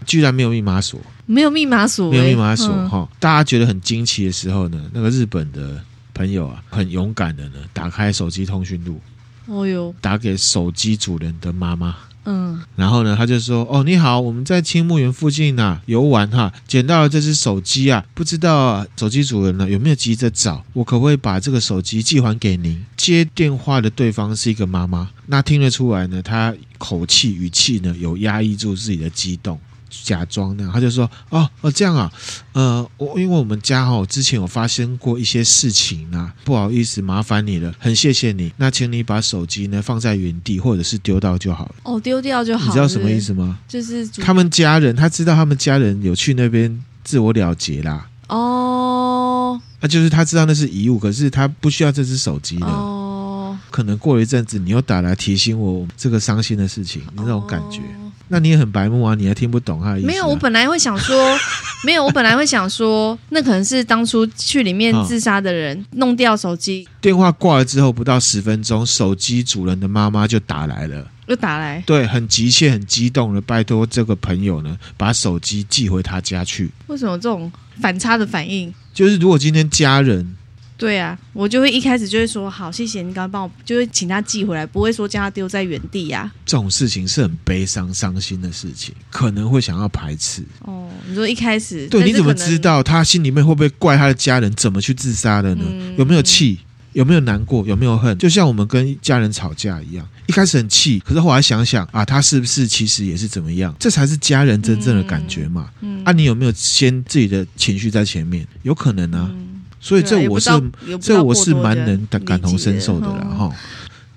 [0.06, 3.08] 居然没有密码锁，没有密码锁，没有密码锁哈。
[3.18, 5.82] 大家觉得很惊奇的时候呢，那个日本的。
[6.14, 9.00] 朋友啊，很勇敢的呢，打开手机通讯录，
[9.46, 20.64] 哦哟，打给手机主人的妈妈，嗯，然后呢，他就说：“哦，你好，我们在青木园附近啊游玩哈，捡到了这只手机啊，不知道啊，手机主人呢有没有急着找？
[20.72, 29.60] 我可不可以把这个手机寄还给您？”接电话的对方是一个妈妈，那听得出来呢，她口气语气呢有压抑住自己的激动。
[30.02, 32.10] 假装那样，他就说：“哦哦，这样啊，
[32.52, 38.52] 呃，我因为我们家哈之前有发生过一些事情啊，不好意思麻烦你了，很谢谢你。
[38.56, 41.74] 那请你把手机呢放在原地，或者是丢掉就好了。
[41.84, 42.66] 哦，丢掉就好。
[42.66, 43.58] 你知道什么意思吗？
[43.68, 48.08] 就是他们家人，他知道他们家人有去那边自我了结啦。
[48.28, 52.66] 哦，那就是他知道那是遗物，可是他不需要这只手机的。
[52.66, 57.80] 哦，可能过了一阵子，你又打来提醒我这个伤心的事情，那种感觉。”
[58.28, 60.08] 那你也很白目啊，你还听不懂他的意思啊？
[60.08, 61.38] 没有，我本来会想说，
[61.84, 66.88] 没有，我本来会想说，那可能是当初去里面自杀的人弄掉手机。
[67.00, 76.70] 电话挂了之后，不到十分钟，手机主人的妈妈就打来了，又打来，对，很急切、很激动的拜托这个朋友呢，把手机寄回他家去。
[76.86, 78.72] 为什么这种反差的反应？
[78.92, 80.36] 就是如果今天家人。
[80.76, 86.34] 对啊，我就会一开始就会说好，谢谢你刚刚帮我，就会请他寄回来，不会说将他丢在原地呀、啊。
[86.44, 90.42] 这种事情是很悲伤、伤心的事情，可能会想要排斥。
[90.60, 95.64] 哦，你说一开始，对，你怎么知道他心里面会不会怪他的家人怎么去自杀的呢？
[95.64, 96.58] 嗯、有没有气？
[96.92, 97.64] 有没有难过？
[97.66, 98.16] 有没有恨？
[98.18, 103.74] 就像我们跟家人吵架一样，一开始很气，可是后来想想啊，他是不是其实也是怎么样？
[103.78, 105.70] 这才是家人真正的感觉嘛。
[105.80, 108.46] 嗯，嗯啊，你有没有先自己的情绪在前面？
[108.62, 109.30] 有可能啊。
[109.32, 109.53] 嗯
[109.84, 110.50] 所以这我是
[110.98, 113.52] 这我是蛮能感感同身受的了哈。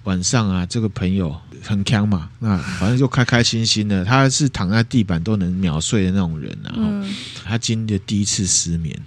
[0.05, 4.05] 晚上啊，这个朋友很强嘛，那反正就开开心心的。
[4.05, 6.82] 他是躺在地板都能秒睡的那种人，然后
[7.43, 8.97] 他经历了第一次失眠，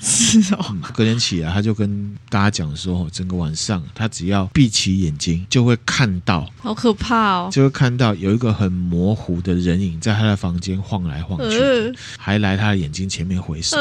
[0.00, 0.76] 是哦。
[0.92, 13.76] 隔天起来，他就跟大家讲说，整个晚上他只要闭起眼睛，就会看到，好可怕哦，就会看到有一个很模糊的人影在他的房间晃来晃去，还来他的眼睛前面挥手。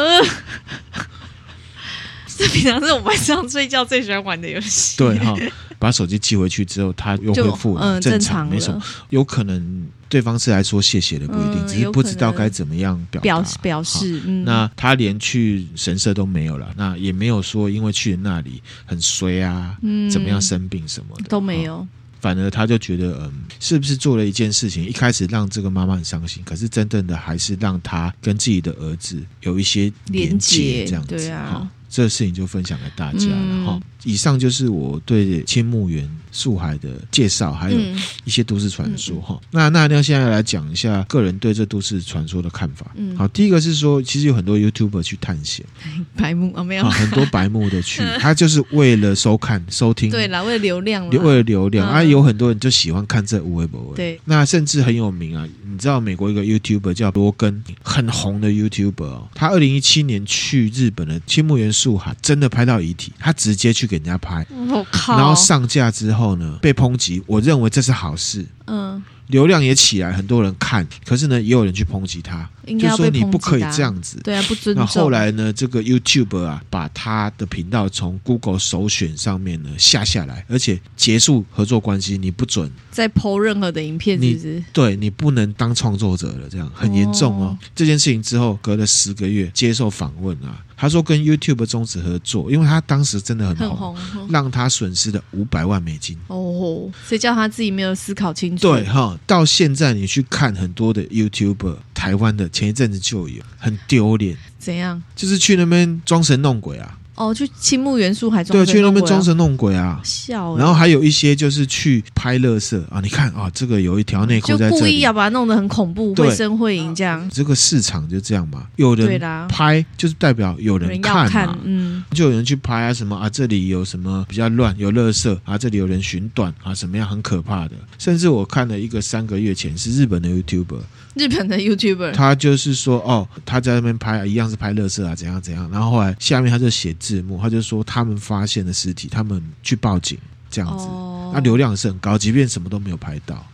[2.37, 4.97] 这平常是我晚上睡觉最喜欢玩的游戏。
[4.97, 5.35] 对哈，
[5.77, 8.81] 把手机寄回去之后，他又恢复了正常，没什么。
[9.09, 14.19] 有可能对方是来说谢谢的，不一定，只是不知道该怎么样表表表示。
[14.45, 19.77] 那他连去神社都没有了，那也没有说因为去那里很衰啊，
[20.11, 21.87] 怎么样生病什么的都没有。
[22.19, 31.15] 反而他就觉得，嗯，是不是做了一件事情，一开始让这个妈妈很伤心，可是真正的还是让他跟自己的儿子有一些连接，这样子。
[31.15, 31.67] 对啊。
[31.91, 33.79] 这个事情就分享给大家了哈。
[34.03, 37.77] 以上就是我对青木原树海的介绍，还有
[38.23, 39.47] 一些都市传说哈、嗯。
[39.51, 42.91] 那那那现在来讲一下个人对这都市传说的看法。
[42.95, 45.65] 嗯，好，第一个是说，其实有很多 YouTuber 去探险，
[46.15, 53.93] 白目啊、哦、没有，很多白目的去， 他就是为了收看、收听，对啦，为了流量，为了流量、嗯、啊，有很多人就喜欢看这无微博。
[53.95, 64.45] 对，那甚至很有名啊，你知道美国一个 YouTuber 叫罗根，很红的 YouTuber 哦，他二零一七年去日本的青木原树海，真的拍到遗体，他直接去给人家拍。
[64.69, 65.17] 我靠！
[65.17, 67.21] 然后上架之后呢，被抨击。
[67.27, 68.45] 我认为这是好事。
[68.65, 69.03] 嗯。
[69.27, 74.83] 流量也起来，很多人看，可是呢，也有人去抨击他，就说你不可以这样子，对啊，不尊重。
[74.83, 87.57] 那后来呢，这个 YouTube 啊，把他的频道从 Google 首选上面呢下下来，而且结束合作关系，你不准再 po 任何的影片是不是，你对你不能当创作者了，这样很严重哦。
[87.75, 96.17] 这件事情之后，隔了十个月接受访问啊，他说跟 YouTube 终止合作，因为他当时真的很红，很红，让他损失了五百万美金。
[96.27, 98.61] 哦，谁叫他自己没有思考清楚？
[98.61, 99.17] 对哈。
[99.25, 104.37] 到现在，你去看很多的 YouTuber，台湾的前一阵子就有很丢脸。
[104.59, 105.01] 怎样？
[105.15, 106.95] 就是去那边装神弄鬼啊！
[107.15, 110.55] 哦，去青木元素还装对，去那边装神弄鬼啊，笑。
[110.57, 117.27] 然后还有一些就是去拍乐色啊，你看啊，这个有一条内裤在就故意要把它弄得很恐怖，绘声绘影这样。
[117.31, 127.71] 这个市场就这样嘛，有人拍就是代表有人看嘛，嗯，就有人去拍啊什么啊，这里有什么比较乱，有乐色啊，这里有人寻短啊，什么样很可怕的。
[127.97, 130.81] 甚至我看了一个三个月前是日本的 YouTuber。
[131.13, 135.69] 日本的 YouTuber，他就是说，哦，他在那边拍，一样是拍乐色啊，怎样怎样。
[135.69, 140.17] 然后后来下面他就写字幕，他就说他们发现了尸体，他们去报警，
[140.49, 140.85] 这样子，
[141.33, 143.45] 那、哦、流量是很高，即便什么都没有拍到，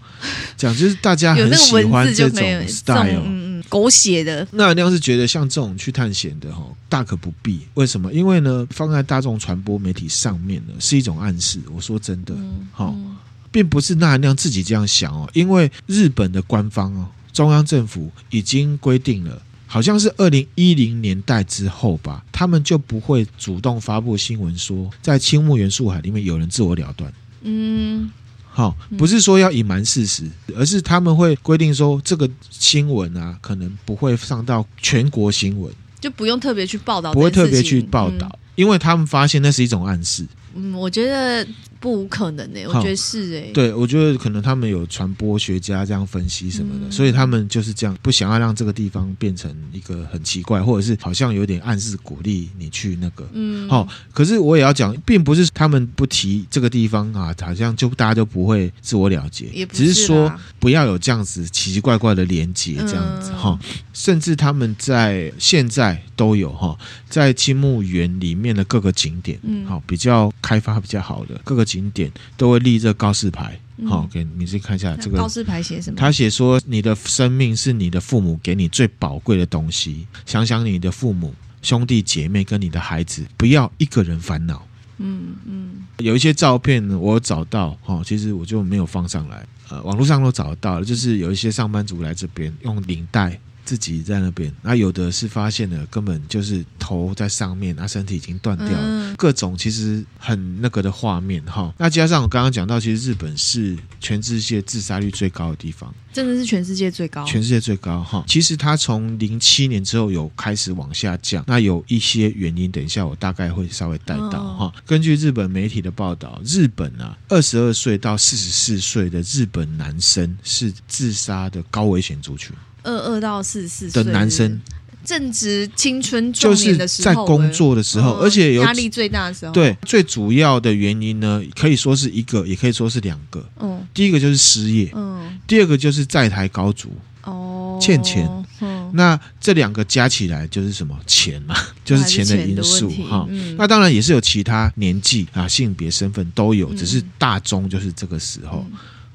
[0.56, 4.48] 这样就是大家很喜欢这种 style，嗯嗯，狗血的。
[4.52, 7.62] 那亮是觉得像这种去探险的哈，大可不必。
[7.74, 8.14] 为什么？
[8.14, 11.60] 因为呢，放在大众传播媒体上面呢，是一种暗示。
[11.74, 12.36] 我说真的，
[12.72, 13.16] 好、嗯，
[13.52, 17.08] 并不是那亮自己这样想哦，因为日本的官方哦。
[17.38, 27.14] 中央政府已经规定了，好像是二零一零年代之后吧，他们就不会主动发布新闻说在青木原树海里面有人自我了断。
[27.44, 28.10] 嗯，
[28.50, 30.24] 好，不是说要隐瞒事实，
[30.56, 35.72] 而是他们会规定说这个新闻啊，可能不会上到全国新闻，
[36.02, 40.26] 就不用特别去报道，不会特别去报道，嗯，因为他们发现那是一种暗示。
[40.56, 41.48] 嗯，我觉得。
[41.80, 43.52] 不无可能呢、欸，我觉得是哎、欸。
[43.54, 53.30] 对，我觉得可能他们有传播学家这样分析什么的、嗯，所以他们就是这样，不想要让这个地方变成一个很奇怪，或者是好像有点暗示鼓励你去那个。
[53.34, 53.70] 嗯。
[53.70, 63.60] 好、哦，可是我也要讲，并不是他们不提这个地方啊，好像就大家都不会自我了结，也不是，只是说不要有这样子奇奇怪怪的连接这样子哈、嗯哦。
[63.94, 71.67] 甚至他们在现在都有哈、哦，在青木园里面的各个景点，嗯，好，比较开发比较好的各个。
[71.68, 75.98] 景点都会立这告示牌，好、嗯，给你自己看一下这个告示牌写什么？
[76.00, 84.66] 他写说：“你的生命是你的父母给你最宝贵的东西，想想你的父母、兄弟姐妹跟你的孩子，不要一个人烦恼。”
[85.00, 93.40] 嗯嗯，有一些照片，我找到哈，其实我就没有放上来，呃，网络上都找得到了，就是有一些上班族来这边用领带。
[93.68, 101.74] 自己在那边，那有的是发现了，根本就是头在上面，那身体已经断掉了，嗯，各种其实很那个的画面哈。
[101.78, 108.24] 那加上我刚刚讲到，其实日本是全世界自杀率最高的地方，真的是全世界最高，全世界最高哈。
[108.26, 114.74] 其实它从零七年之后有开始往下降，那有一些原因，等一下我大概会稍微带到哈，哦。
[114.86, 122.56] 根据日本媒体的报道，日本啊，二十二岁到四十四岁的日本男生是自杀的高危险族群。
[122.88, 124.62] 二二到四十四岁的男生，
[125.04, 129.52] 正值青春壮年的时候，就是在工作的时候，而且有压力最大的时候。
[129.52, 133.44] 对，最主要的原因呢，可以说是一个，也可以说是两个。
[133.60, 136.90] 嗯，第一个就是失业，嗯，第二个就是债台高筑，
[137.24, 138.28] 哦，欠钱。
[138.62, 141.56] 嗯，那这两个加起来就是什么钱嘛？
[141.86, 143.28] 就是钱的因素哈。
[143.58, 148.66] 那当然也是有其他年纪啊、性别、身份都有，只是大宗就是这个时候。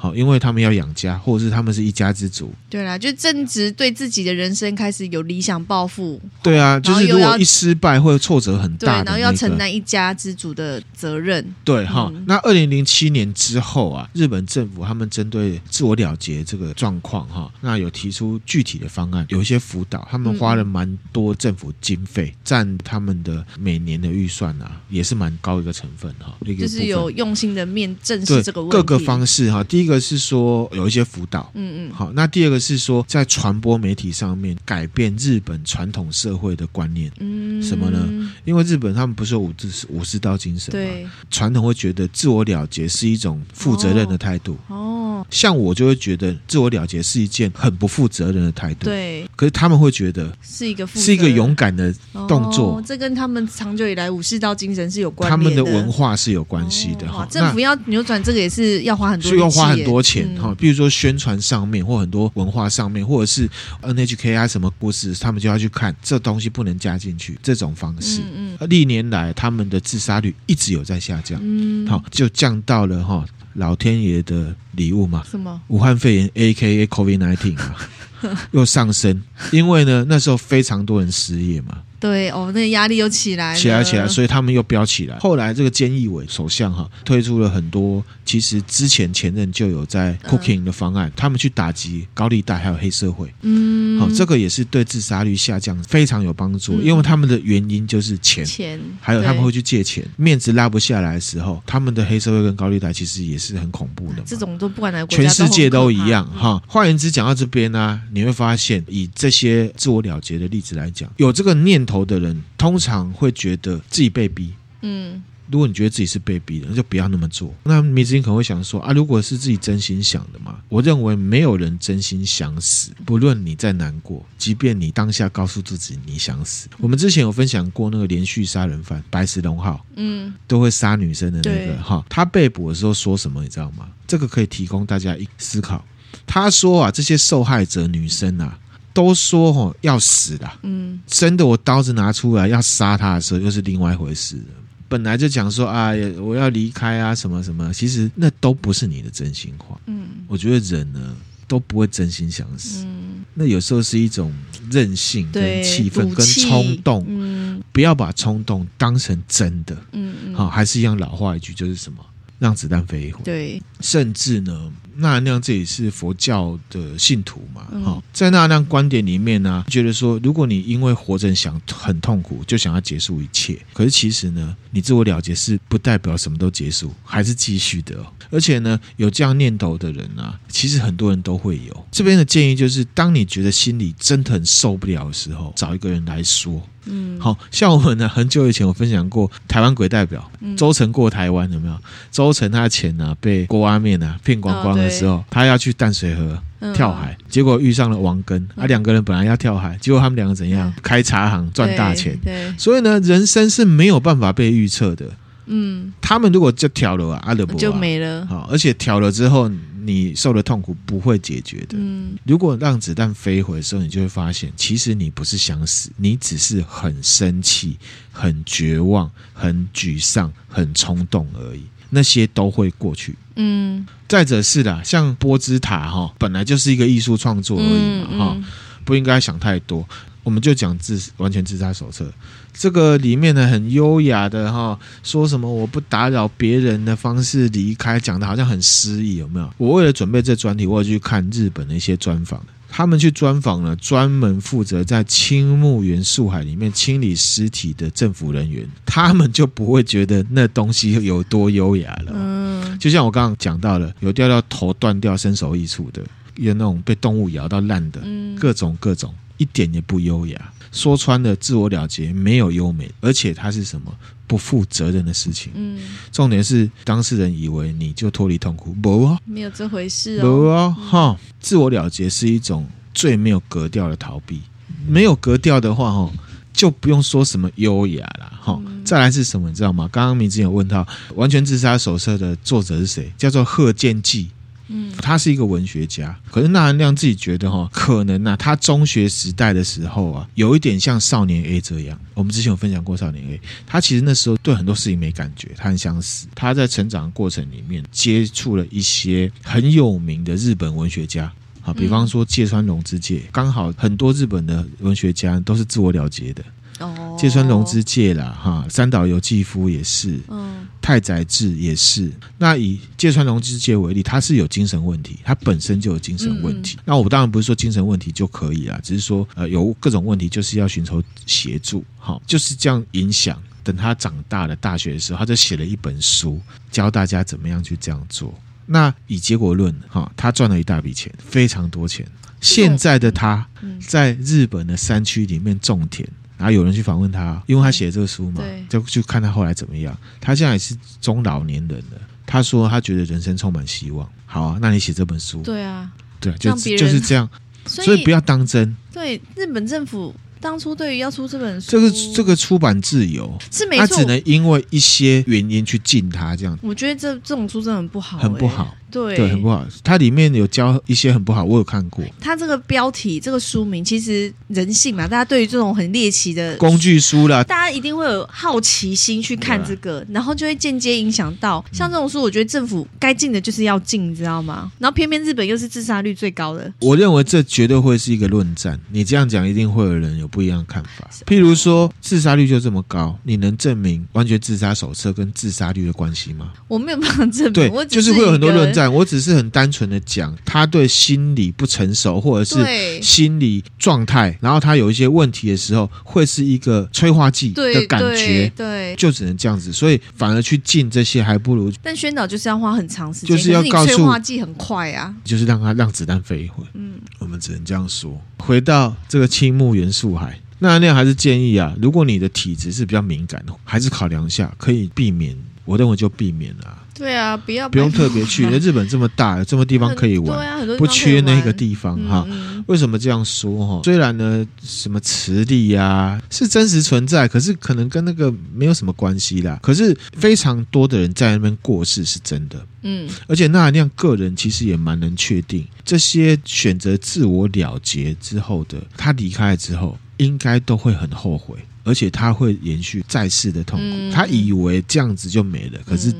[0.03, 2.53] 好，因为他们要养家，或者是他们是一家之主。
[2.69, 6.21] 对啦，就正值对自己的人生开始有理想抱负。
[6.43, 11.55] 对啊，就是如果一失败会挫折很大，那个，然后要承担一家之主的责任。
[11.63, 26.37] 对哈，嗯，那二零零七年之后啊，日本政府他们针对自我了结这个状况哈，那有提出具体的方案，有一些辅导，他们花了蛮多政府经费，占、嗯、他们的每年的预算啊，也是蛮高一个成分哈。
[26.59, 29.92] 就是有用心的面正视这个问题，各个方式哈，第一个。
[29.93, 32.11] 一个是说有一些辅导，嗯嗯，好。
[32.15, 38.09] 那第二个是说在传播媒体上面改变日本传统社会的观念，嗯，什么呢？
[38.47, 49.29] 因为日本他们不是有武士武士道精神嘛，传统会觉得自我了结是一种负责任的态度，哦，像我就会觉得自我了结是一件很不负责任的态度，对。
[49.37, 51.95] 可是他们会觉得是一个是一个勇敢的
[52.27, 57.07] 动作，这跟他们长久以来武士道精神是有关他们的文化是有关系的。
[57.13, 59.83] 哈，政府要扭转这个也是要花很多，需要花很。
[59.83, 63.51] 多钱哈，比如说宣传上面，或很多文化上面，或者是
[63.83, 68.21] NHK 啊什么故事，他们就要去看这东西不能加进去这种方式。
[68.21, 75.61] 嗯嗯，历年来他们的自杀率一直有在下降，嗯，好就降到了哈老天爷的礼物嘛，什么？
[75.69, 77.77] 武汉肺炎 AKA COVID-19 啊，
[78.53, 79.23] 又上升，
[79.53, 81.83] 因为呢那时候非常多人失业嘛。
[82.03, 85.17] 对哦，那个压力又起来了，起来起来，所以他们又飙起来。
[85.21, 93.33] 后来这个菅义伟首相哈推出了很多，其实之前前任就有在 cooking 的方案，嗯、他们去打击高利贷还有黑社会。
[93.43, 104.23] 嗯，好，这个也是对自杀率下降非常有帮助，嗯，因为他们的原因就是钱，钱，还有他们会去借钱，面子拉不下来的时候，他们的黑社会跟高利贷其实也是很恐怖的。
[104.27, 106.61] 这种都不管哪个国家，全世界都一样哈。
[106.67, 111.92] 换言之，讲到这边呢，啊，你会发现以这些自我了结的例子来讲，有这个念头。
[111.93, 114.55] 头的人，通常会觉得自己被逼。
[114.81, 115.23] 嗯。
[115.51, 117.53] 如果你觉得自己是被逼的，那就不要那么做。
[117.65, 126.69] 那迷之音可能会想说啊，如果是自己真心想的嘛，我认为没有人真心想死，不论你再难过，即便你当下告诉自己你想死。
[126.79, 133.89] 我们之前有分享过那个连续杀人犯白石龙浩，嗯，都会杀女生的那个哈，他被捕的时候说什么，你知道吗？
[134.07, 135.85] 这个可以提供大家一思考。
[136.27, 138.59] 他说啊，这些受害者女生啊，
[138.95, 144.45] 都说哦要死了，嗯，真的我刀子拿出来要杀他的时候，又是另外一回事了。
[144.89, 149.81] 本来就讲说啊，我要离开啊，什么什么，其实那都不是你的真心话。
[149.87, 151.17] 嗯，我觉得人呢
[151.49, 152.85] 都不会真心想死。
[152.85, 154.31] 嗯，那有时候是一种
[154.71, 157.05] 任性、跟气愤、跟冲动。
[157.09, 159.75] 嗯，不要把冲动当成真的。
[159.93, 162.05] 嗯，好，还是一样老话一句，就是什么，
[162.43, 163.23] 让子弹飞一会。
[163.23, 164.73] 对，甚至呢。
[164.95, 177.97] 纳兰亮这也是佛教的信徒嘛，哈、嗯，在纳兰亮观点里面呢，觉得说，如果你因为活着想很痛苦，就想要结束一切，可是其实呢，你自我了结是不代表什么都结束，还是继续的。
[178.31, 181.87] 而且呢，有这样念头的人啊，其实很多人都会有。
[181.91, 186.63] 这边的建议就是，当你觉得心里真的很受不了的时候，找一个人来说。
[186.87, 191.77] 嗯，好像我们呢，很久以前我分享过台湾鬼代表周成过台湾有没有？
[192.11, 196.39] 周成他的钱呢被郭阿面呢骗光光的时候，他要去淡水河
[196.75, 202.19] 跳海，结果遇上了王根啊，两个人本来要跳海，结果他们两个怎样开茶行赚大钱？
[202.25, 205.07] 对，所以呢，人生是没有办法被预测的。
[205.47, 208.27] 嗯，他们如果就跳了啊，阿德伯就没了。
[208.27, 209.51] 好，而且跳了之后。
[209.85, 211.77] 你受的痛苦不会解决的。
[211.79, 217.77] 嗯，如果让子弹飞回的时候，你就会发现，其实你不是想死，你只是很生气、
[218.11, 221.63] 很绝望、很沮丧、很冲动而已。
[221.91, 223.15] 那些都会过去。
[223.37, 228.45] 嗯，再者是啦，像波兹塔哈，本来就是一个艺术创作而已嘛，哈、嗯，
[228.85, 229.87] 不应该想太多。
[230.23, 232.11] 我们就讲自完全自杀手册，
[232.53, 239.51] 这个里面呢，很优雅的哈，说什么我不打扰别人的方式离开，讲的好像很诗意，有没有？
[239.57, 252.13] 我为了准备这专题，我有去看日本的一些专访，他们去专访了专门负责在青木原树海里面清理尸体的政府人员，他们就不会觉得那东西有多优雅了。
[252.15, 256.03] 嗯，就像我刚刚讲到了，有掉到头断掉、身首异处的，
[256.37, 258.01] 有那种被动物咬到烂的，
[258.39, 259.13] 各种各种。
[259.37, 263.93] 一点也不优雅，说穿了，自我了结没有优美，而且它是什么
[264.27, 265.53] 不负责任的事情。
[265.55, 265.81] 嗯，
[266.11, 270.23] 重点是当事人以为你就脱离痛苦，不啊，没有这回事哦。
[270.23, 274.41] 不啊，哈，自我了结是一种最没有格调的逃避。
[274.87, 276.13] 没有格调的话，哈，
[276.53, 278.61] 就不用说什么优雅了，哈。
[278.85, 279.89] 再来是什么，你知道吗？
[279.93, 283.13] 刚刚明之前有问到《完全自杀手册》的作者是谁？
[283.17, 284.29] 叫做贺建季。
[284.75, 291.99] 嗯，他是一个文学家，可是纳兰亮自己觉得哈，可能啊，他中学时代的时候啊，有一点像少年 A 这样。
[292.15, 296.27] 我们之前有分享过少年 A，他其实那时候对很多事情没感觉，他很想死。
[296.35, 301.31] 他在成长的过程里面接触了一些很有名的日本文学家，
[301.63, 306.43] 啊，比方说芥川龙之介，刚好很多日本的文学家都是自我了结的。
[306.83, 312.13] 哦，芥川龙之介啦，哈，三岛由纪夫也是，嗯，太宰治也是。
[312.39, 316.79] 那以芥川龙之介为例，他是有精神问题，他本身就有精神问题。
[316.85, 321.85] 那我当然不是说精神问题就可以啊，只是说呃有各种问题，就是要寻求协助。
[321.99, 323.41] 好，就是这样影响。
[323.65, 326.41] 等他长大了，大学的时候，他就写了一本书，
[326.73, 328.35] 教大家怎么样去这样做。
[328.67, 332.05] 那以结果论，哈，他赚了一大笔钱，非常多钱。
[332.41, 333.47] 现在的他
[333.87, 336.09] 在日本的山区里面种田。
[336.43, 339.97] 然后有人去访问他，因为他写这个书嘛，就就看他后来怎么样。
[340.21, 342.01] 他现在也是中老年人了。
[342.27, 344.09] 他说他觉得人生充满希望。
[344.27, 345.89] 好啊，那你写这本书，对啊，
[346.19, 347.31] 对，就就是这样。
[347.65, 348.77] 所以不要当真。
[348.93, 356.59] 对，日本政府当初对于要出这本书，这个这个出版自由是没错，他只能因为一些原因去禁他这样。
[356.61, 358.75] 我觉得这这种书真的很不好，很不好。
[358.93, 359.67] 对，对，很不好。
[359.83, 362.05] 它里面有教一些很不好，我有看过。
[362.21, 372.21] 它这个标题、这个书名，其实人性嘛，大家对于这种很猎奇的工具书啦，大家一定会有好奇心去看这个，然后就会间接影响到像这种书。
[372.21, 374.71] 我觉得政府该禁的就是要禁，你知道吗？
[374.79, 376.71] 然后偏偏日本又是自杀率最高的。
[376.81, 378.79] 我认为这绝对会是一个论战。
[378.91, 381.09] 你这样讲，一定会有人有不一样的看法。
[381.25, 386.53] 譬如说，自杀率就这么高，你能证明完全自杀手册跟自杀率的关系吗？
[386.69, 387.53] 我没有办法证明。
[387.53, 388.82] 对，就是会有很多论战。
[388.89, 389.73] 我只是很单。
[389.73, 401.73] 纯的讲，他对心理不成熟，或者是心理状态，然后他有一些问题的时候，会是一个催化剂的感觉，对，对，就只能这样子，所以反而去进这些，还不如。
[401.83, 406.63] 但宣导就是要花很长时间，就是要告诉催化剂很快啊，就是让他让子弹飞一会。
[406.75, 408.21] 嗯，我们只能这样说。
[408.37, 410.39] 回到这个青木元素海。
[410.59, 415.35] 那那样还是建议啊，如果你的体质是比较敏感的，还是考量一下，可以避免。
[415.65, 416.79] 我认为就避免了。
[416.95, 418.47] 对啊，不要不用特别去。
[418.61, 422.25] 日本这么大，有这么地方可以玩，对啊，很多不缺那个地方哈。
[422.29, 423.81] 嗯、为什么这样说哈？
[423.83, 429.59] 虽然呢，什么磁力呀、啊、是真实存在，可是可能跟那个没有什么关系啦。
[429.63, 441.57] 可是非常多的人在那边过世是真的，嗯，而且纳兰个人其实也蛮能确定，这些选择自我了结之后的，他离开了之后，应该都会很后悔。
[441.85, 446.15] 而且他会延续在世的痛苦，嗯、他以为这样子就没了，可是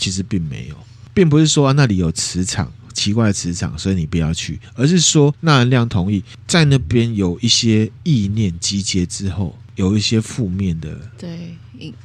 [0.00, 0.74] 其实并没有，
[1.14, 11.54] 并不是说、啊、那里有磁场，奇怪的磁场，所以你不要去，而是说纳兰亮同意在那边有一些意念集结之后，有一些负面的对。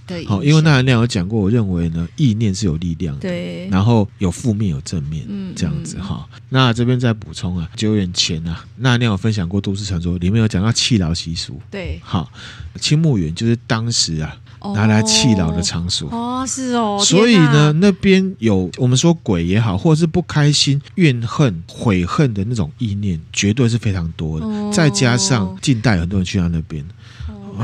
[0.07, 6.25] 对，好，因为纳兰亮有讲过，我认为呢，意念是有力量的，对，然后有负面有正面，嗯，这样子哈。
[6.47, 12.31] 那这边再补充啊，久远前啊，纳兰亮有分享过都市传说，里面有讲到弃老习俗，对，好，
[12.79, 14.33] 青木原就是当时啊
[14.73, 24.45] 拿来弃老的场所，哦，是哦，所以呢，那边有我们说鬼也好，或者是不开心、怨恨、悔恨的那种意念，绝对是非常多的。
[24.71, 26.83] 再加上近代很多人去到那边。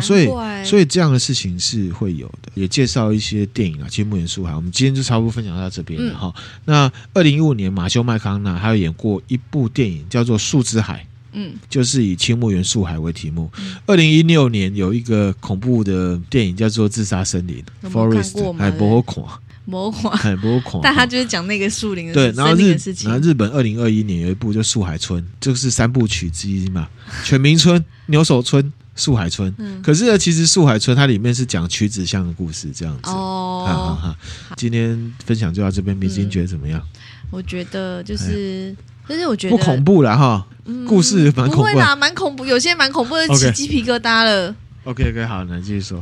[0.02, 0.26] 所以，
[0.64, 2.50] 所以这样的事情是会有的。
[2.54, 4.56] 也介绍一些电影啊，其实木原树海。
[4.56, 6.34] 我们今天就差不多分享到这边了哈。
[6.34, 13.52] 嗯、那二零一五年，马修麦康纳还有演过一部电影，叫做《树之海》，嗯，就是以青木原树海为题目。
[13.86, 19.24] 二零一六年有一个恐怖的电影叫做《自杀森林》，Forest，还不好看，
[19.66, 20.82] 魔幻，还不好看。
[20.84, 26.88] 但他就是讲那个树林的对，然后日，然后日本二零二一年有一部就《树海村》，这个是三部曲之一嘛，
[27.24, 28.72] 犬鸣村、牛首村。
[28.94, 33.10] 树海村，嗯、可是呢，其实树海村它里面是讲曲子巷的故事，这样子。
[33.10, 34.16] 哦，好好好，
[34.58, 36.86] 今天分享就到这边，明星觉得怎么样？
[37.32, 38.76] 我觉得就是，
[39.12, 44.56] 但是我觉得不恐怖了哈，嗯、故事蛮恐怖，不会啦，蛮恐怖，有些蛮恐怖的，起鸡皮疙瘩了。
[44.86, 46.02] OK OK，好，那继续说。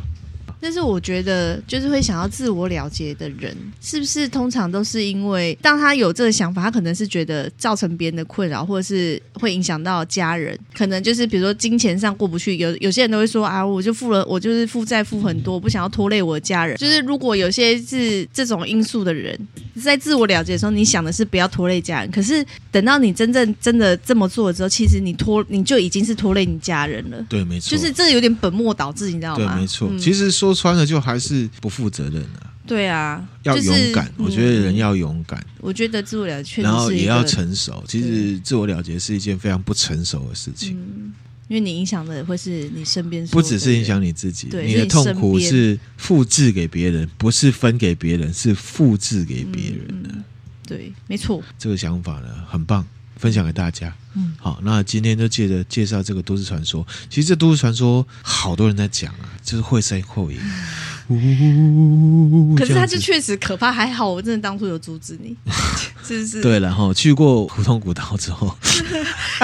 [0.61, 12.57] 但是我觉得，就是会想要自我了结的人，是不是通常都是因为，当他有这个想法，他可能是觉得造成别人的困扰，或者是会影响到家人，可能就是比如说金钱上过不去。
[12.57, 16.75] 有有些人都会说啊，我就付了，我就是负债负很多，我不想要拖累我的家人。
[16.75, 19.39] 就是如果有些是这种因素的人，
[19.81, 27.25] 在自我了结的时候，你想的是不要拖累家人，可是等到你真正真的这么做了之后，其实你拖你就已经是拖累你家人了。
[27.29, 29.53] 对，没错，就是这个有点本末倒置，你知道吗？
[29.55, 29.87] 对，没错。
[29.89, 30.48] 嗯、其实说。
[30.49, 32.53] 说穿了就还是不负责任啊！
[32.65, 34.11] 对啊，要勇敢。
[34.17, 35.43] 我觉得人要勇敢。
[35.59, 37.83] 我觉得自我了结，然后也要成熟。
[37.87, 40.75] 其实自我了结是一件非常不成熟的事情，
[41.47, 50.09] 因为你影响的会是你身边，不只是影响你自己，你的痛苦是复制给别人，不是分给别人，是复制给别人的。
[50.67, 51.43] 对，没错。
[51.57, 52.85] 这个想法呢，很棒。
[53.19, 56.87] 分享给大家，嗯，好，那今天就借着介绍这个都市传说。
[57.09, 60.39] 其实这都市传说好多人在讲啊，就是会声会影，
[61.09, 62.55] 呜。
[62.55, 65.35] 可是它就确实可怕，还好我真的当初有阻止你，
[66.07, 66.41] 是不是？
[66.41, 68.55] 对，然后去过胡同古道之后，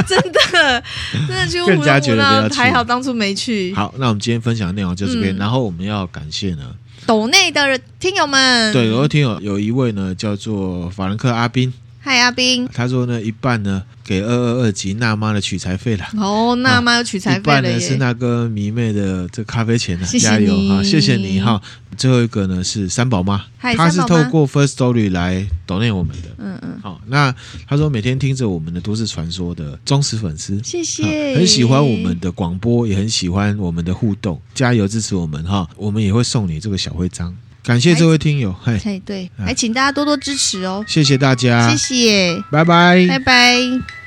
[0.08, 0.84] 真的
[1.28, 3.74] 真的去过胡同古道，还好当初没去。
[3.76, 6.74] 好，那我们今天分享的内容就这边，嗯、然后我们要感谢呢，
[7.06, 11.74] 斗内的听友们，对，有位听友有一位呢叫做法兰克阿宾。
[12.06, 16.06] 嗨，阿斌，他说呢，一半呢给二二二级娜妈的取材费了。
[16.18, 17.42] 哦，娜妈有取材费了。
[17.42, 21.60] 一半呢是那个迷妹的这咖啡钱呢，加油哈，谢谢你哈。
[21.98, 26.30] 最后一个呢是三宝妈，她是透过 First Story 来 donate 我们的。
[26.38, 26.80] 嗯嗯。
[26.80, 27.34] 好，那
[27.68, 37.36] 他说每天听着我们的都市传说的忠实粉丝，谢谢，很喜欢我们的广播，也很喜欢我们的互动，加油支持我们哈，我们也会送你这个小徽章。
[37.66, 44.05] 感谢这位听友，嘿，对，还请大家多多支持哦，谢谢大家，谢谢，拜拜，拜拜。